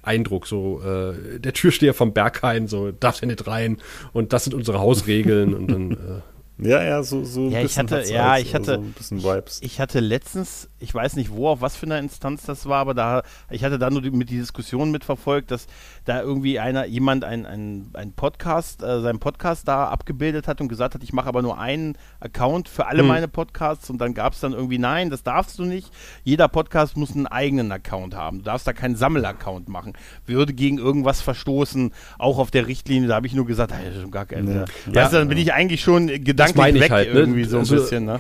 [0.04, 0.48] Eindruck.
[0.48, 3.78] So, äh, der Türsteher vom Berghain, so, darf ja nicht rein
[4.14, 5.92] und das sind unsere Hausregeln und dann.
[5.92, 5.96] Äh,
[6.64, 8.82] Ja, ja, so, so ein Ja, ich bisschen hatte- hat's ja, halt, ich hatte- so
[8.82, 9.60] ein bisschen Vibes.
[9.64, 12.94] Ich hatte letztens, ich weiß nicht wo, auf was für einer Instanz das war, aber
[12.94, 15.68] da, ich hatte da nur die, mit die Diskussion mitverfolgt, dass
[16.06, 20.68] da irgendwie einer, jemand ein, ein, ein Podcast, äh, seinen Podcast da abgebildet hat und
[20.68, 23.08] gesagt hat, ich mache aber nur einen Account für alle Hm.
[23.08, 25.92] meine Podcasts und dann gab es dann irgendwie, nein, das darfst du nicht.
[26.24, 28.40] Jeder Podcast muss einen eigenen Account haben.
[28.40, 29.94] Du darfst da keinen Sammelaccount machen.
[30.26, 34.02] Würde gegen irgendwas verstoßen, auch auf der Richtlinie, da habe ich nur gesagt, das ist
[34.02, 34.66] schon gar keine.
[34.88, 34.96] Ja.
[34.96, 37.20] Weißt du, dann bin ich eigentlich schon gedanklich weg halt, ne?
[37.20, 38.20] irgendwie so ein Also- bisschen, ne?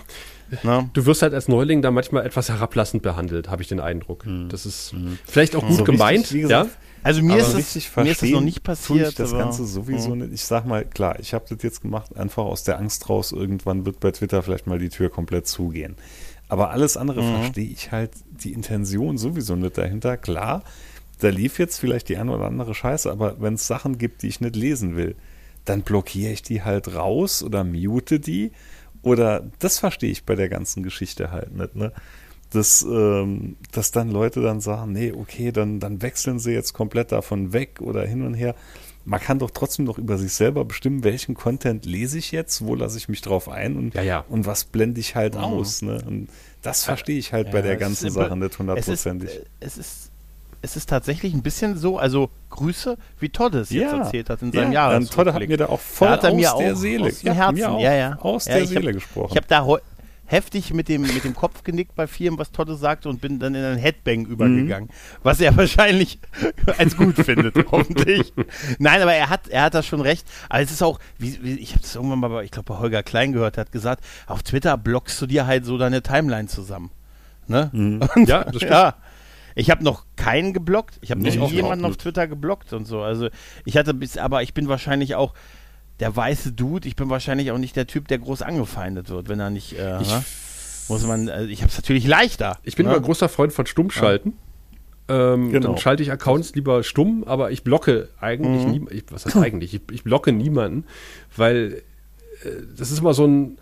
[0.63, 0.89] Na?
[0.93, 4.25] du wirst halt als Neuling da manchmal etwas herablassend behandelt, habe ich den Eindruck.
[4.49, 4.93] Das ist
[5.25, 6.75] vielleicht auch gut So gemeint, richtig, wie gesagt, ja.
[7.03, 9.09] Also mir Aber ist, es, richtig mir ist verstehen noch nicht tue passiert.
[9.09, 10.33] ich das Ganze sowieso nicht.
[10.33, 13.85] Ich sag mal, klar, ich habe das jetzt gemacht, einfach aus der Angst raus, irgendwann
[13.87, 15.95] wird bei Twitter vielleicht mal die Tür komplett zugehen.
[16.47, 17.35] Aber alles andere Mhm.
[17.37, 20.15] verstehe ich halt die Intention sowieso nicht dahinter.
[20.17, 20.63] Klar,
[21.21, 24.27] da lief jetzt vielleicht die eine oder andere Scheiße, aber wenn es Sachen gibt, die
[24.27, 25.15] ich nicht lesen will,
[25.65, 28.51] dann blockiere ich die halt raus oder mute die.
[29.03, 31.91] Oder das verstehe ich bei der ganzen Geschichte halt nicht, ne?
[32.51, 37.11] dass, ähm, dass dann Leute dann sagen, nee, okay, dann, dann wechseln sie jetzt komplett
[37.11, 38.55] davon weg oder hin und her.
[39.03, 42.75] Man kann doch trotzdem noch über sich selber bestimmen, welchen Content lese ich jetzt, wo
[42.75, 44.25] lasse ich mich drauf ein und, Ja, ja.
[44.29, 45.81] und was blende ich halt aus.
[45.81, 46.03] Ne?
[46.05, 46.27] Und
[46.61, 49.41] das verstehe ich halt bei Ja, der es ganzen Sache nicht hundertprozentig.
[49.59, 50.10] Es ist, äh,
[50.61, 54.51] es ist, tatsächlich ein bisschen so, also Grüße, wie Todd es jetzt erzählt hat in
[54.51, 55.01] seinem ja, Jahr.
[55.05, 57.33] Todd hat mir da auch voll Da aus mir der auch Seele, aus dem ja,
[57.33, 58.17] Herzen, auch ja, ja.
[58.19, 59.29] aus Ja, der Seele hab- gesprochen.
[59.31, 59.65] Ich habe da
[60.25, 63.53] heftig mit dem, mit dem Kopf genickt bei vielem, was Todd sagte und bin dann
[63.53, 64.89] in ein Headbang übergegangen,
[65.23, 66.19] was er wahrscheinlich
[66.77, 68.31] als gut findet, hoffentlich.
[68.79, 70.25] Nein, aber er hat, er hat da schon recht.
[70.47, 72.79] Aber es ist auch, wie, wie, ich habe es irgendwann mal, bei, ich glaube bei
[72.79, 76.91] Holger Klein gehört, hat gesagt, auf Twitter blockst du dir halt so deine Timeline zusammen.
[77.47, 77.69] Ne?
[78.15, 78.71] Und, Ja, das stimmt.
[78.71, 78.95] ja.
[79.55, 80.97] Ich habe noch keinen geblockt.
[81.01, 82.01] Ich habe Nee, nie jemanden auf nicht.
[82.01, 83.01] Twitter geblockt und so.
[83.01, 83.29] Also
[83.65, 85.33] ich hatte bis, aber ich bin wahrscheinlich auch
[85.99, 86.87] der weiße Dude.
[86.87, 89.77] Ich bin wahrscheinlich auch nicht der Typ, der groß angefeindet wird, wenn er nicht.
[89.77, 91.29] Äh, Ich- muss man.
[91.29, 92.57] Also ich habe es natürlich leichter.
[92.63, 92.91] Ich bin ne?
[92.93, 94.33] immer großer Freund von Stummschalten.
[95.07, 95.69] Ähm, Genau.
[95.69, 98.71] Dann schalte ich Accounts lieber stumm, aber ich blocke eigentlich Mhm.
[98.71, 99.73] nie, ich, was heißt eigentlich?
[99.73, 100.85] Ich, ich blocke niemanden,
[101.35, 101.81] weil
[102.43, 103.57] äh, das ist immer so ein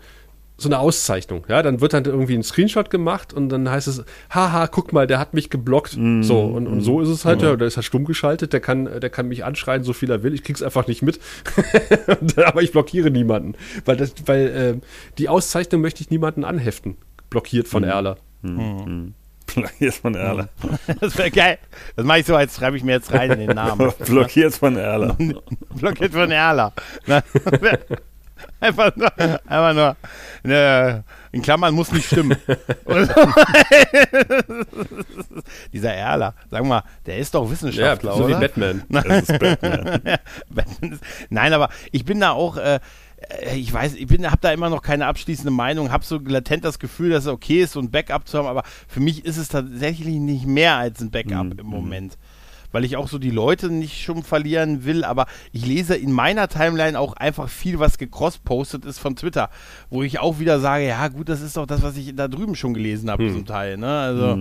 [0.60, 4.04] so eine Auszeichnung, ja, dann wird dann irgendwie ein Screenshot gemacht und dann heißt es,
[4.30, 5.96] haha, guck mal, der hat mich geblockt.
[5.96, 6.22] Mhm.
[6.22, 9.00] So, und, und so ist es halt, ja, der ist halt stumm geschaltet, der kann,
[9.00, 11.20] der kann mich anschreien, so viel er will, ich krieg's einfach nicht mit.
[12.36, 13.54] Aber ich blockiere niemanden.
[13.84, 14.86] Weil das, weil äh,
[15.18, 16.96] die Auszeichnung möchte ich niemanden anheften.
[17.30, 18.16] Blockiert von Erler.
[19.54, 20.48] Blockiert von Erler.
[21.00, 21.58] Das wäre geil.
[21.96, 23.92] Das mache ich so, als schreibe ich mir jetzt rein in den Namen.
[24.06, 25.16] Blockiert von Erler.
[25.74, 26.72] Blockiert von Erla.
[28.60, 29.10] Einfach nur,
[29.46, 29.96] einfach nur,
[30.42, 32.36] ne, in Klammern muss nicht stimmen.
[32.86, 32.94] So.
[35.72, 38.40] Dieser Erler, sag mal, der ist doch Ja, Wissenschaftler, so wie oder?
[38.40, 38.82] Batman.
[38.90, 40.00] Das ist Batman.
[40.50, 42.80] Batman ist- Nein, aber ich bin da auch, äh,
[43.40, 46.64] äh, ich weiß, ich bin, habe da immer noch keine abschließende Meinung, habe so latent
[46.64, 49.36] das Gefühl, dass es okay ist, so ein Backup zu haben, aber für mich ist
[49.36, 51.58] es tatsächlich nicht mehr als ein Backup Mhm.
[51.58, 52.18] im Moment.
[52.72, 56.48] Weil ich auch so die Leute nicht schon verlieren will, aber ich lese in meiner
[56.48, 59.50] Timeline auch einfach viel, was gecross-postet ist von Twitter,
[59.90, 62.54] wo ich auch wieder sage, ja gut, das ist doch das, was ich da drüben
[62.54, 63.32] schon gelesen habe Hm.
[63.34, 63.76] zum Teil.
[63.76, 63.86] Ne?
[64.00, 64.38] Also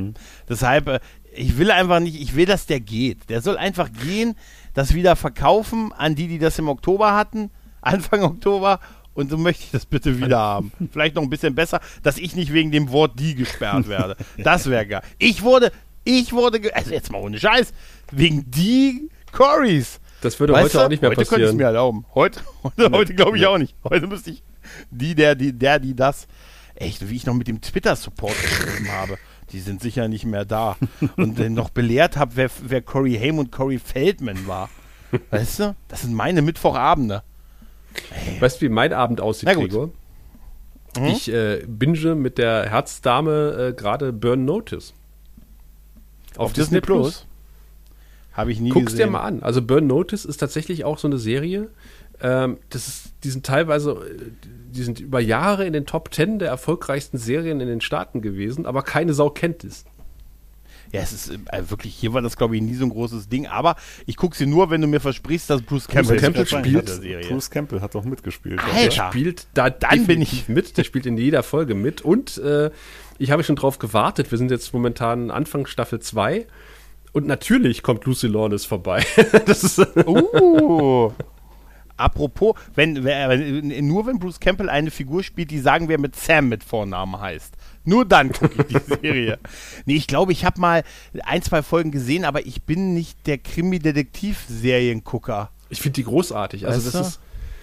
[0.48, 1.00] deshalb, äh,
[1.34, 3.30] ich will einfach nicht, ich will, dass der geht.
[3.30, 4.36] Der soll einfach gehen,
[4.74, 7.52] das wieder verkaufen an die, die das im Oktober hatten,
[7.82, 8.80] Anfang Oktober.
[9.16, 10.72] Und so möchte ich das bitte wieder haben.
[10.92, 14.16] Vielleicht noch ein bisschen besser, dass ich nicht wegen dem Wort die gesperrt werde.
[14.38, 15.02] Das wäre geil.
[15.18, 15.72] Ich wurde,
[16.06, 17.74] ich wurde, also jetzt mal ohne Scheiß,
[18.12, 20.00] wegen die Corys.
[20.22, 20.84] Das würde Weißt heute du?
[20.84, 21.58] auch nicht mehr heute könnte ich es passieren.
[21.58, 22.06] mir erlauben.
[22.14, 23.76] Heute, heute, heute glaube ich auch nicht.
[23.84, 24.44] Heute müsste ich
[24.92, 26.28] die, der, die, der, die, das.
[26.76, 29.18] Echt, wie ich noch mit dem Twitter-Support geschrieben habe.
[29.52, 30.78] Die sind sicher nicht mehr da.
[31.18, 34.70] Und dann noch belehrt habe, wer, wer Corey Haim und Corey Feldman war.
[35.32, 35.76] Weißt du?
[35.88, 37.24] Das sind meine Mittwochabende.
[38.40, 39.50] Weißt du, wie mein Abend aussieht.
[39.50, 39.90] Gregor?
[40.98, 41.06] Mhm.
[41.06, 44.94] Ich äh, binge mit der Herzdame äh, gerade Burn Notice.
[46.38, 47.26] Auf, Disney, Plus.
[48.40, 49.08] Habe ich nie Guck's gesehen.
[49.08, 49.44] dir mal an.
[49.44, 51.70] Also Burn Notice ist tatsächlich auch so eine Serie.
[52.22, 54.32] Ähm, das ist, die sind teilweise, äh,
[54.72, 58.66] die sind über Jahre in den Top 10 der erfolgreichsten Serien in den Staaten gewesen,
[58.66, 59.86] aber keine Sau kennt es.
[60.92, 63.46] Ja, es ist äh, wirklich, hier war das glaube ich nie so ein großes Ding,
[63.46, 63.76] aber
[64.08, 66.96] ich gucke sie nur, wenn du mir versprichst, dass Bruce Campbell, Campbell spielt spielt- der
[66.96, 67.28] Serie.
[67.30, 68.60] Bruce Campbell hat doch mitgespielt.
[68.60, 68.84] Alter.
[68.84, 72.72] Der spielt da Dann bin ich- mit, der spielt in jeder Folge mit und äh,
[73.20, 74.32] ich habe schon drauf gewartet.
[74.32, 76.48] Wir sind jetzt momentan Anfang Staffel 2
[77.14, 79.06] und natürlich kommt Lucy Lawless vorbei.
[79.46, 81.12] das ist Uh.
[81.98, 86.48] Apropos, wenn, wenn, nur wenn Bruce Campbell eine Figur spielt, die sagen wir mit Sam
[86.48, 87.54] mit Vornamen heißt.
[87.84, 89.38] Nur dann gucke ich die Serie.
[89.86, 90.84] Nee, ich glaube, ich habe mal
[91.26, 95.50] ein, zwei Folgen gesehen, aber ich bin nicht der Krimi-Detektiv-Seriengucker.
[95.70, 96.66] ich finde die großartig.
[96.68, 97.08] Also Weißt das du?
[97.08, 97.20] ist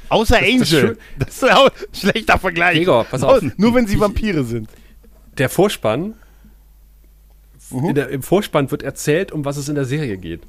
[0.09, 0.66] Außer das Angel.
[0.66, 2.76] schön- Das ist auch ein schlechter Vergleich.
[2.76, 3.42] Gregor, pass auf.
[3.57, 4.68] Nur wenn sie Ich- Vampire sind.
[5.38, 6.14] der Vorspann.
[7.70, 7.84] Mhm.
[7.90, 10.42] In der, Im Vorspann wird erzählt, um was es in der Serie geht.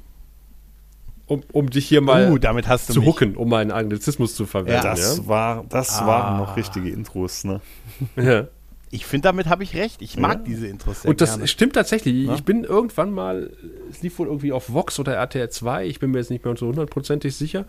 [1.26, 3.08] Um, um dich hier mal uh, damit hast du zu mich.
[3.08, 4.80] hucken, um einen Anglizismus zu verwenden.
[4.82, 5.26] Das, Ja?
[5.28, 6.06] war, das Ah.
[6.06, 7.60] waren noch richtige Intros, ne?
[8.16, 8.46] Ja.
[8.90, 10.00] Ich finde, damit habe ich recht.
[10.00, 11.46] Ich mag diese Intros sehr Und das gerne.
[11.46, 12.26] stimmt tatsächlich.
[12.26, 12.34] Ja?
[12.34, 13.50] Ich bin irgendwann mal,
[13.90, 16.56] es lief wohl irgendwie auf Vox oder RTL 2, ich bin mir jetzt nicht mehr
[16.56, 17.66] so hundertprozentig sicher,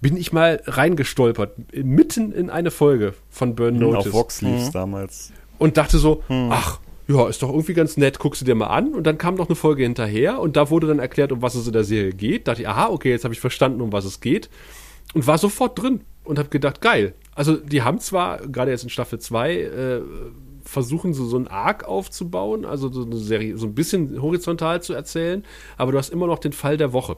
[0.00, 4.08] bin ich mal reingestolpert, mitten in eine Folge von Burn Notice.
[4.08, 5.30] Auf Vox lief's damals.
[5.58, 6.48] und dachte so, Hm.
[6.50, 8.94] ach, ja, ist doch irgendwie ganz nett, guckst du dir mal an.
[8.94, 11.66] Und dann kam noch eine Folge hinterher und da wurde dann erklärt, um was es
[11.66, 12.48] in der Serie geht.
[12.48, 14.50] Dachte ich, aha, okay, jetzt habe ich verstanden, um was es geht.
[15.14, 17.14] Und war sofort drin und habe gedacht, geil.
[17.34, 20.00] Also die haben zwar, gerade jetzt in Staffel 2, äh,
[20.62, 24.94] versuchen so, so einen Arc aufzubauen, also so eine Serie, so ein bisschen horizontal zu
[24.94, 25.44] erzählen,
[25.76, 27.16] aber du hast immer noch den Fall der Woche.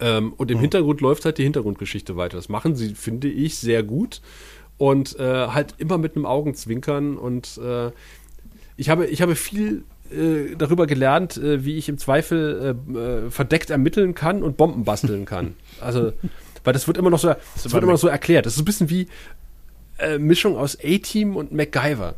[0.00, 2.36] Ähm, und im Hintergrund läuft halt die Hintergrundgeschichte weiter.
[2.36, 4.20] Das machen sie, finde ich, sehr gut.
[4.76, 7.16] Und äh, halt immer mit einem Augenzwinkern.
[7.16, 7.92] Und äh,
[8.76, 13.30] ich, habe, ich habe viel äh, darüber gelernt, äh, wie ich im Zweifel äh, äh,
[13.30, 15.54] verdeckt ermitteln kann und Bomben basteln kann.
[15.80, 16.12] Also,
[16.62, 18.46] weil das wird immer noch so, das bei wird immer noch so erklärt.
[18.46, 19.08] Das ist so ein bisschen wie
[20.18, 22.16] Mischung aus A-Team und MacGyver.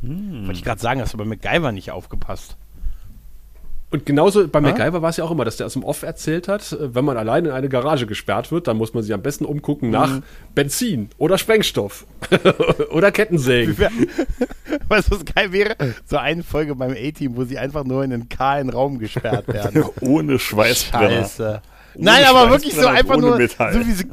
[0.00, 2.56] Wollte ich gerade sagen, hast du bei MacGyver nicht aufgepasst.
[3.94, 4.62] Und genauso bei Ah?
[4.62, 7.04] MacGyver war es ja auch immer, dass der aus dem Off erzählt hat, äh, wenn
[7.04, 10.10] man allein in eine Garage gesperrt wird, dann muss man sich am besten umgucken nach
[10.10, 10.22] Mhm.
[10.52, 12.04] Benzin oder Sprengstoff
[12.90, 13.76] oder Kettensägen.
[14.88, 15.76] Weißt du, was geil wäre?
[16.06, 19.84] So eine Folge beim A-Team, wo sie einfach nur in einen kahlen Raum gesperrt werden.
[20.00, 21.20] Ohne Schweißbrenner.
[21.22, 21.62] Scheiße.
[21.96, 23.36] Nein, aber wirklich so einfach nur.
[23.46, 24.06] So wie sie,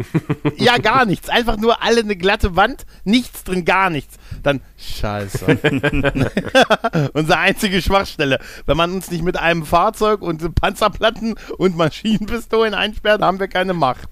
[0.63, 1.29] ja, gar nichts.
[1.29, 4.17] Einfach nur alle eine glatte Wand, nichts drin, gar nichts.
[4.43, 5.45] Dann, scheiße.
[7.13, 8.39] Unsere einzige Schwachstelle.
[8.65, 13.73] Wenn man uns nicht mit einem Fahrzeug und Panzerplatten und Maschinenpistolen einsperrt, haben wir keine
[13.73, 14.09] Macht.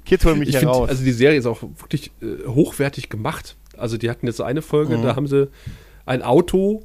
[0.04, 0.88] Kids holen mich Ich hier finde, raus.
[0.88, 3.56] also die Serie ist auch wirklich äh, hochwertig gemacht.
[3.76, 5.02] Also die hatten jetzt eine Folge, Mhm.
[5.02, 5.50] da haben sie
[6.06, 6.84] ein Auto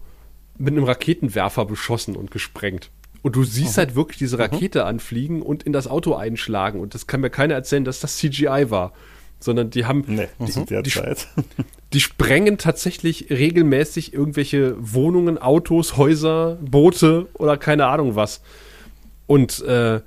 [0.57, 2.89] mit einem Raketenwerfer beschossen und gesprengt.
[3.23, 4.41] Und du siehst halt wirklich diese Mhm.
[4.43, 6.79] Rakete anfliegen und in das Auto einschlagen.
[6.79, 8.93] Und das kann mir keiner erzählen, dass das CGI war.
[9.39, 11.27] Sondern die haben, Nee, zu der Die- Zeit.
[11.93, 18.41] die sprengen tatsächlich regelmäßig irgendwelche Wohnungen, Autos, Häuser, Boote oder keine Ahnung was.
[19.27, 20.01] Und äh,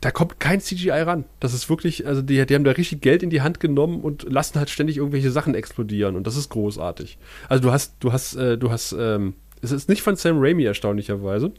[0.00, 1.24] da kommt kein CGI ran.
[1.38, 4.24] Das ist wirklich, also die, die haben da richtig Geld in die Hand genommen und
[4.24, 7.18] lassen halt ständig irgendwelche Sachen explodieren und das ist großartig.
[7.48, 10.64] Also du hast, du hast, äh, du hast, ähm, es ist nicht von Sam Raimi
[10.64, 11.52] erstaunlicherweise,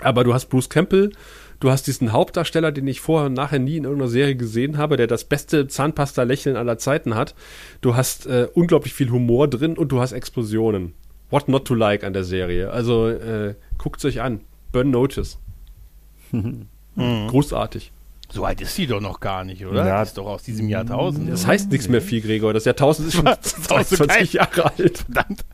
[0.00, 1.12] aber du hast Bruce Campbell,
[1.60, 4.96] du hast diesen Hauptdarsteller, den ich vorher und nachher nie in irgendeiner Serie gesehen habe,
[4.96, 7.34] der das beste Zahnpasta-Lächeln aller Zeiten hat.
[7.80, 10.94] Du hast äh, unglaublich viel Humor drin und du hast Explosionen.
[11.30, 12.70] What not to like an der Serie.
[12.70, 14.40] Also äh, guckt euch an.
[14.72, 15.38] Burn Notice.
[16.96, 17.92] Großartig.
[18.34, 19.86] So alt ist sie doch noch gar nicht, oder?
[19.86, 19.98] Ja.
[20.02, 21.30] Die ist doch aus diesem Jahrtausend.
[21.30, 22.52] Das heißt nichts mehr viel, Gregor.
[22.52, 23.38] Das Jahrtausend ist schon Was?
[23.42, 24.98] Das ist auch so 22 Jahre alt.
[24.98, 25.44] Verdammt.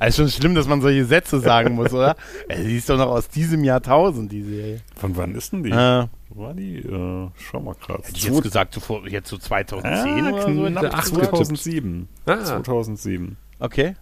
[0.00, 2.16] Also schon schlimm, dass man solche Sätze sagen muss, oder?
[2.48, 4.80] Ey, die ist doch noch aus diesem Jahrtausend, die Serie.
[4.96, 5.70] Von wann ist denn die?
[5.70, 6.78] Äh, Wo war die?
[6.78, 8.02] Äh, schau mal gerade.
[8.02, 10.48] hätte ich jetzt gesagt, so vor, jetzt so 2010 oder so.
[10.66, 12.08] knapp der achte 2007.
[12.26, 12.44] Ah.
[12.44, 13.36] 2007.
[13.60, 13.94] Okay.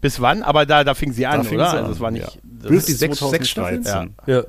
[0.00, 0.42] Bis wann?
[0.42, 1.70] Aber da, da fing sie an, Da fing oder?
[1.70, 2.24] sie also an, es war nicht.
[2.34, 2.40] ja.
[2.62, 3.82] das Bis die sechs- sechs Staffeln?
[3.84, 4.14] 2013.
[4.34, 4.42] Ja,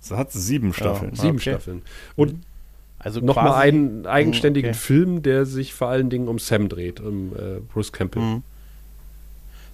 [0.00, 1.14] Sie hat sieben Staffeln.
[1.14, 1.50] sieben okay.
[1.52, 1.82] Staffeln.
[2.16, 2.40] Und
[3.06, 4.78] also nochmal quasi- einen eigenständigen okay.
[4.78, 8.22] Film, der sich vor allen Dingen um Sam dreht, um äh, Bruce Campbell.
[8.22, 8.42] Mhm.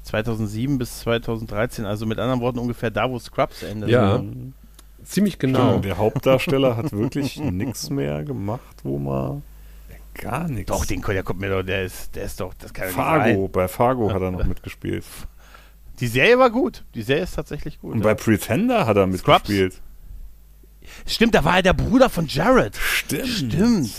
[0.04, 3.88] 2007 bis 2013, also mit anderen Worten ungefähr da, wo Scrubs endet.
[3.90, 4.18] Ja.
[4.18, 4.52] Ne?
[5.04, 5.58] Ziemlich Genau.
[5.70, 5.78] genau.
[5.78, 9.42] Der Hauptdarsteller hat wirklich nichts mehr gemacht, wo man
[10.14, 10.70] gar nichts.
[10.70, 13.50] Doch, den, der kommt mir doch, der ist, der ist doch, das kann Fargo, sein.
[13.52, 15.04] bei Fargo hat er noch mitgespielt.
[16.00, 16.84] Die Serie war gut.
[16.94, 17.92] Die Serie ist tatsächlich gut.
[17.92, 18.04] Und ja.
[18.04, 19.48] bei Pretender hat er Scrubs?
[21.06, 22.76] Stimmt, da war er der Bruder von Jared.
[22.76, 23.28] Stimmt.
[23.28, 23.90] Stimmt.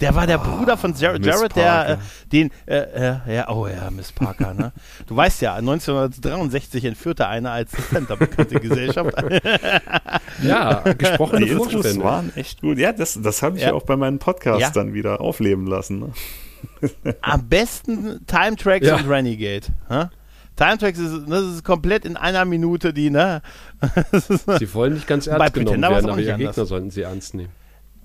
[0.00, 1.96] Der war der Bruder von Jared, Jared der, äh,
[2.30, 4.72] den, äh, äh, ja, oh ja, Miss Parker, ne?
[5.08, 9.10] Du weißt ja, 1963 entführte eine als Center bekannte Gesellschaft.
[10.42, 12.78] Ja, gesprochene Die Intros waren echt gut.
[12.78, 13.70] Ja, das, das habe ich ja.
[13.70, 13.74] Ja.
[13.74, 14.70] auch bei meinen Podcasts Ja.
[14.70, 15.98] dann wieder aufleben lassen.
[15.98, 16.12] Ne?
[17.22, 18.96] Am besten Time Tracks Ja.
[18.96, 19.66] und Renegade.
[19.88, 20.04] Hä?
[20.58, 23.40] Time Tracks ist, das ist komplett in einer Minute die, ne?
[24.58, 26.56] Sie wollen nicht ganz ernst Bei genommen werden, aber nicht ihre anders.
[26.56, 27.50] Gegner sollten sie ernst nehmen.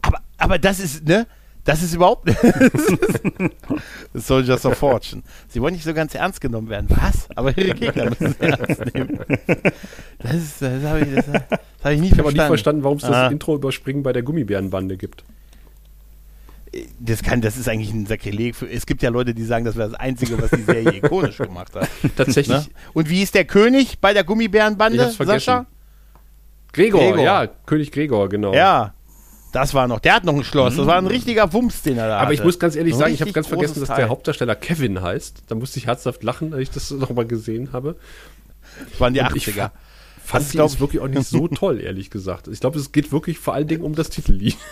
[0.04, 1.26] aber, aber das ist, ne?
[1.66, 2.30] Das ist überhaupt
[4.14, 5.24] Soldiers of Fortune.
[5.48, 6.88] Sie wollen nicht so ganz ernst genommen werden.
[6.90, 7.28] Was?
[7.36, 9.20] Aber ihre Gegner müssen sie ernst nehmen.
[10.20, 11.42] Das ist, das habe ich, das, das
[11.84, 12.48] hab ich nie Ich habe auch nie verstanden.
[12.48, 13.28] verstanden, warum es das Ah.
[13.28, 15.24] Intro überspringen bei der Gummibärenbande gibt.
[17.00, 18.56] Das kann, das ist eigentlich ein Sakrileg.
[18.56, 21.38] Für, es gibt ja Leute, die sagen, das wäre das Einzige, was die Serie ikonisch
[21.38, 21.88] gemacht hat.
[22.16, 22.58] Tatsächlich.
[22.58, 22.74] Ne?
[22.94, 25.18] Und wie ist der König bei der Gummibärenbande, Ich.
[25.26, 25.66] Sascha?
[26.72, 27.24] Gregor, Gregor.
[27.24, 28.54] ja, König Gregor, genau.
[28.54, 28.94] Ja,
[29.52, 30.00] das war noch.
[30.00, 30.76] Der hat noch ein Schloss.
[30.76, 32.34] Das war ein richtiger Wumms, den er da Aber hatte.
[32.34, 34.10] ich muss ganz ehrlich Ein sagen, ich habe ganz vergessen, dass der.
[34.10, 35.44] Hauptdarsteller Kevin heißt.
[35.48, 37.96] Da musste ich herzhaft lachen, als ich das nochmal gesehen habe.
[38.90, 39.70] Das waren die Und ich 80er.
[40.34, 42.48] Fand ist, die ist wirklich auch nicht so toll, ehrlich gesagt.
[42.50, 44.58] Ich glaube, es geht wirklich vor allen Dingen um das Titellied.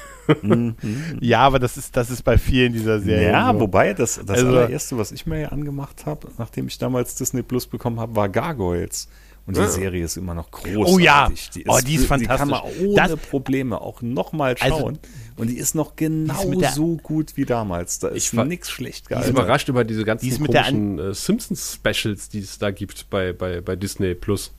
[1.20, 3.32] Ja, aber das ist, das ist bei vielen dieser Serien.
[3.32, 3.60] Ja, so.
[3.62, 7.42] wobei das, das Also- allererste, was ich mir ja angemacht habe, nachdem ich damals Disney
[7.44, 9.08] Plus bekommen habe, war Gargoyles.
[9.48, 9.68] Und die Ja.
[9.68, 10.86] Serie ist immer noch großartig.
[10.94, 11.28] Oh ja.
[11.68, 15.00] Oh, die ist Die kann man ohne Das- Probleme auch nochmal Also, schauen.
[15.36, 17.98] und die ist noch genau der- so gut wie damals.
[17.98, 19.34] Da ist nichts schlecht Ich gealtert.
[19.34, 22.70] bin überrascht über diese Die ganzen ist mit der komischen äh, Simpsons-Specials, die es da
[22.70, 24.52] gibt bei, bei, bei Disney Plus.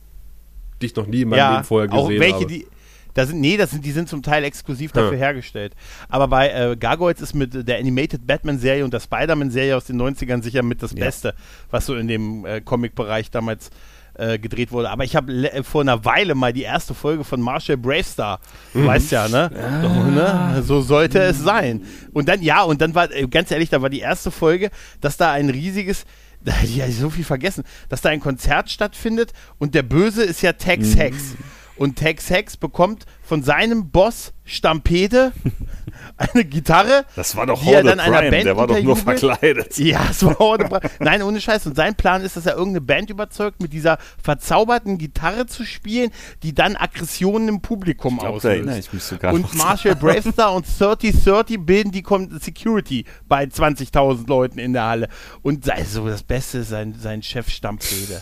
[0.83, 2.45] Die ich noch nie in meinem ja, Leben vorher gesehen auch welche, habe.
[2.47, 2.67] die.
[3.15, 5.75] Das sind, nee, das sind, die sind zum Teil exklusiv dafür hergestellt.
[6.09, 10.41] Aber bei äh, Gargoyles ist mit der Animated Batman-Serie und der Spider-Man-Serie aus den 90ern
[10.41, 11.05] sicher mit das Ja.
[11.05, 11.35] Beste,
[11.69, 13.69] was so in dem äh, Comic-Bereich damals
[14.15, 14.89] äh, gedreht wurde.
[14.89, 18.39] Aber ich habe le- vor einer Weile mal die erste Folge von Marshall Bravestar,
[18.73, 19.51] du weißt ja, ne?
[19.83, 20.63] Doch, ne?
[20.65, 21.83] So sollte es sein.
[22.13, 24.71] Und dann, ja, und dann war, äh, ganz ehrlich, da war die erste Folge,
[25.01, 26.05] dass da ein riesiges,
[26.43, 30.23] da hätte ich ja so viel vergessen, dass da ein Konzert stattfindet und der Böse
[30.23, 31.35] ist ja Tex Hex.
[31.75, 35.31] Und Tex Hex bekommt von seinem Boss Stampede
[36.17, 37.05] eine Gitarre.
[37.15, 39.77] das war doch die er Horde dann einer Prime, Band der war doch nur verkleidet.
[39.77, 41.65] Ja, es war Horde Bra- Nein, ohne Scheiß.
[41.65, 46.11] Und sein Plan ist, dass er irgendeine Band überzeugt, mit dieser verzauberten Gitarre zu spielen,
[46.43, 48.79] die dann Aggressionen im Publikum Ich glaube, da auslöst.
[48.79, 49.53] ich mich sogar Und.
[49.55, 52.03] Marshall Bravestar und 3030 bilden die
[52.39, 55.07] Security bei 20.000 Leuten in der Halle.
[55.41, 58.21] Und sei so das Beste ist sein, sein Chef Stampfrede.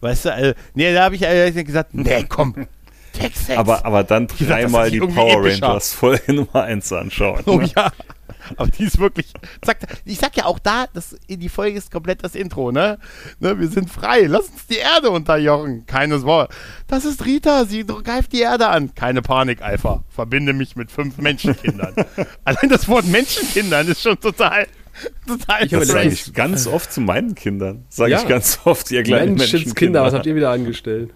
[0.00, 2.66] Weißt du, also, nee, da habe ich äh, gesagt, nee, komm,
[3.14, 3.58] Tex Hex.
[3.58, 5.44] Aber, aber dann dreimal die Power.
[5.44, 7.42] Rangers Folge Nummer 1 anschauen.
[7.46, 7.70] Oh ne?
[7.74, 7.90] ja.
[8.56, 9.32] Aber die ist wirklich.
[9.64, 12.98] Sag, ich sag ja auch da, das, die Folge ist komplett das Intro, ne?
[13.40, 13.58] ne?
[13.58, 14.22] Wir sind frei.
[14.26, 15.86] Lass uns die Erde unterjochen.
[15.86, 16.52] Keines Wort.
[16.86, 17.64] Das ist Rita.
[17.64, 18.94] Sie greift die Erde an.
[18.94, 20.04] Keine Panik, Alpha.
[20.10, 21.94] Verbinde mich mit fünf Menschenkindern.
[22.44, 24.66] Allein das Wort Menschenkindern ist schon total.
[25.26, 27.84] Total Ich Das sage ich ganz oft zu meinen Kindern.
[27.88, 28.20] Sage Ja.
[28.20, 31.10] ich ganz oft, ihr kleinen Menschenskinder, was habt ihr wieder angestellt?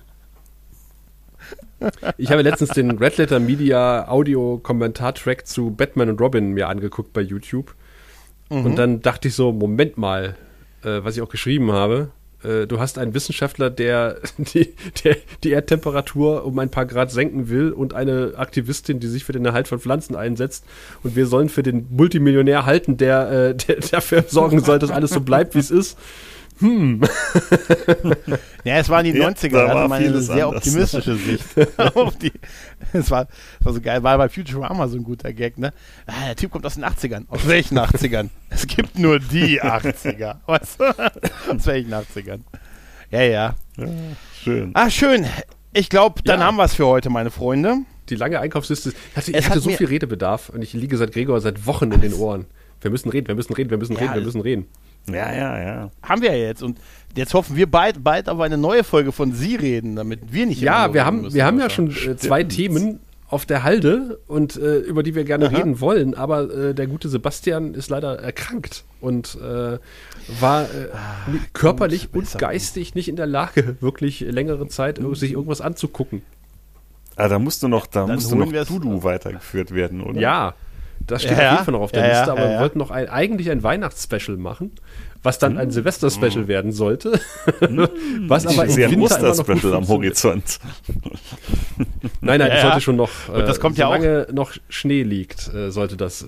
[2.17, 7.21] Ich habe letztens den Red Letter Media Audio-Kommentar-Track zu Batman und Robin mir angeguckt bei
[7.21, 7.75] YouTube.
[8.49, 10.37] Und dann dachte ich so, Moment mal,
[10.83, 12.11] äh, was ich auch geschrieben habe.
[12.43, 14.75] Äh, du hast einen Wissenschaftler, der die,
[15.05, 19.33] der die Erdtemperatur um ein paar Grad senken will und eine Aktivistin, die sich für
[19.33, 20.65] den Erhalt von Pflanzen einsetzt.
[21.03, 25.11] Und wir sollen für den Multimillionär halten, der, äh, der dafür sorgen soll, dass alles
[25.11, 25.99] so bleibt, wie es ist.
[28.65, 30.67] Ja, es waren die Ja, 90er, da da war hatte man eine vieles sehr anders.
[30.67, 31.45] optimistische Sicht
[31.97, 32.33] auf die.
[32.93, 33.27] Es war,
[33.61, 35.73] es war so geil, war bei Futurama so ein guter Gag, ne?
[36.07, 37.25] Ah, der Typ kommt aus den 80ern.
[37.29, 38.29] Aus welchen 80ern?
[38.51, 40.37] Es gibt nur die 80er.
[40.47, 40.85] Weißt du?
[40.85, 42.41] Aus welchen 80ern?
[43.11, 43.55] Ja, ja.
[44.43, 44.71] Schön.
[44.75, 45.27] Ah, schön.
[45.73, 46.47] Ich glaube, dann Ja.
[46.47, 47.77] haben wir es für heute, meine Freunde.
[48.09, 48.91] die lange Einkaufsliste.
[48.91, 51.67] Ich hatte, Es ich hatte hat so viel Redebedarf und ich liege seit Gregor seit
[51.67, 52.47] Wochen in den Ohren.
[52.81, 54.67] Wir müssen reden, wir müssen reden, wir müssen Ja, reden, wir müssen reden.
[55.13, 55.91] Ja, ja, ja.
[56.03, 56.63] Haben wir ja jetzt.
[56.63, 56.79] Und
[57.17, 60.61] jetzt hoffen wir bald, bald auf eine neue Folge von Sie reden, damit wir nicht
[60.61, 64.57] Ja, wir haben, müssen, wir haben ja schon äh, zwei Themen auf der Halde und
[64.57, 65.57] äh, über die wir gerne Aha.
[65.57, 69.79] reden wollen, aber äh, der gute Sebastian ist leider erkrankt und äh,
[70.41, 70.89] war äh,
[71.53, 76.23] körperlich gute und geistig nicht in der Lage, wirklich längere Zeit äh, sich irgendwas anzugucken.
[77.17, 80.21] Ah, da musste noch, da Dann musste noch Dudu weitergeführt werden, oder?
[80.21, 80.55] Ja,
[81.09, 82.79] das steht Ja, auf jeden Fall noch auf der Ja, Liste, aber ja, wir wollten
[82.79, 84.73] noch ein, eigentlich ein Weihnachtsspecial machen,
[85.23, 87.21] was dann ein Silvester-Special werden sollte.
[88.29, 89.89] was aber ich im ein Winter immer noch gut Musterspecial am.
[89.89, 90.59] Horizont.
[92.21, 95.03] Nein, nein, Ja, sollte schon noch, äh, Und das kommt ja auch- solange noch Schnee
[95.03, 96.27] liegt, äh, sollte das äh,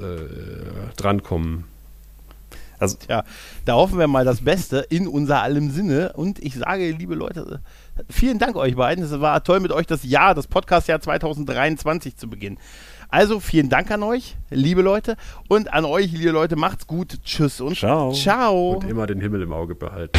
[0.97, 1.65] drankommen.
[2.79, 3.25] Also, Ja,
[3.67, 6.15] da hoffen wir mal das Beste in unser allem Sinne.
[6.15, 7.61] Und ich sage, liebe Leute,
[8.09, 9.05] vielen Dank euch beiden.
[9.05, 12.57] Es war toll mit euch das Jahr, das Podcastjahr 2023 zu beginnen.
[13.11, 15.17] Also vielen Dank an euch, liebe Leute.
[15.49, 17.19] Und an euch, liebe Leute, macht's gut.
[17.25, 18.13] Tschüss und Ciao.
[18.13, 18.73] Ciao.
[18.75, 20.19] Und immer den Himmel im Auge behalten.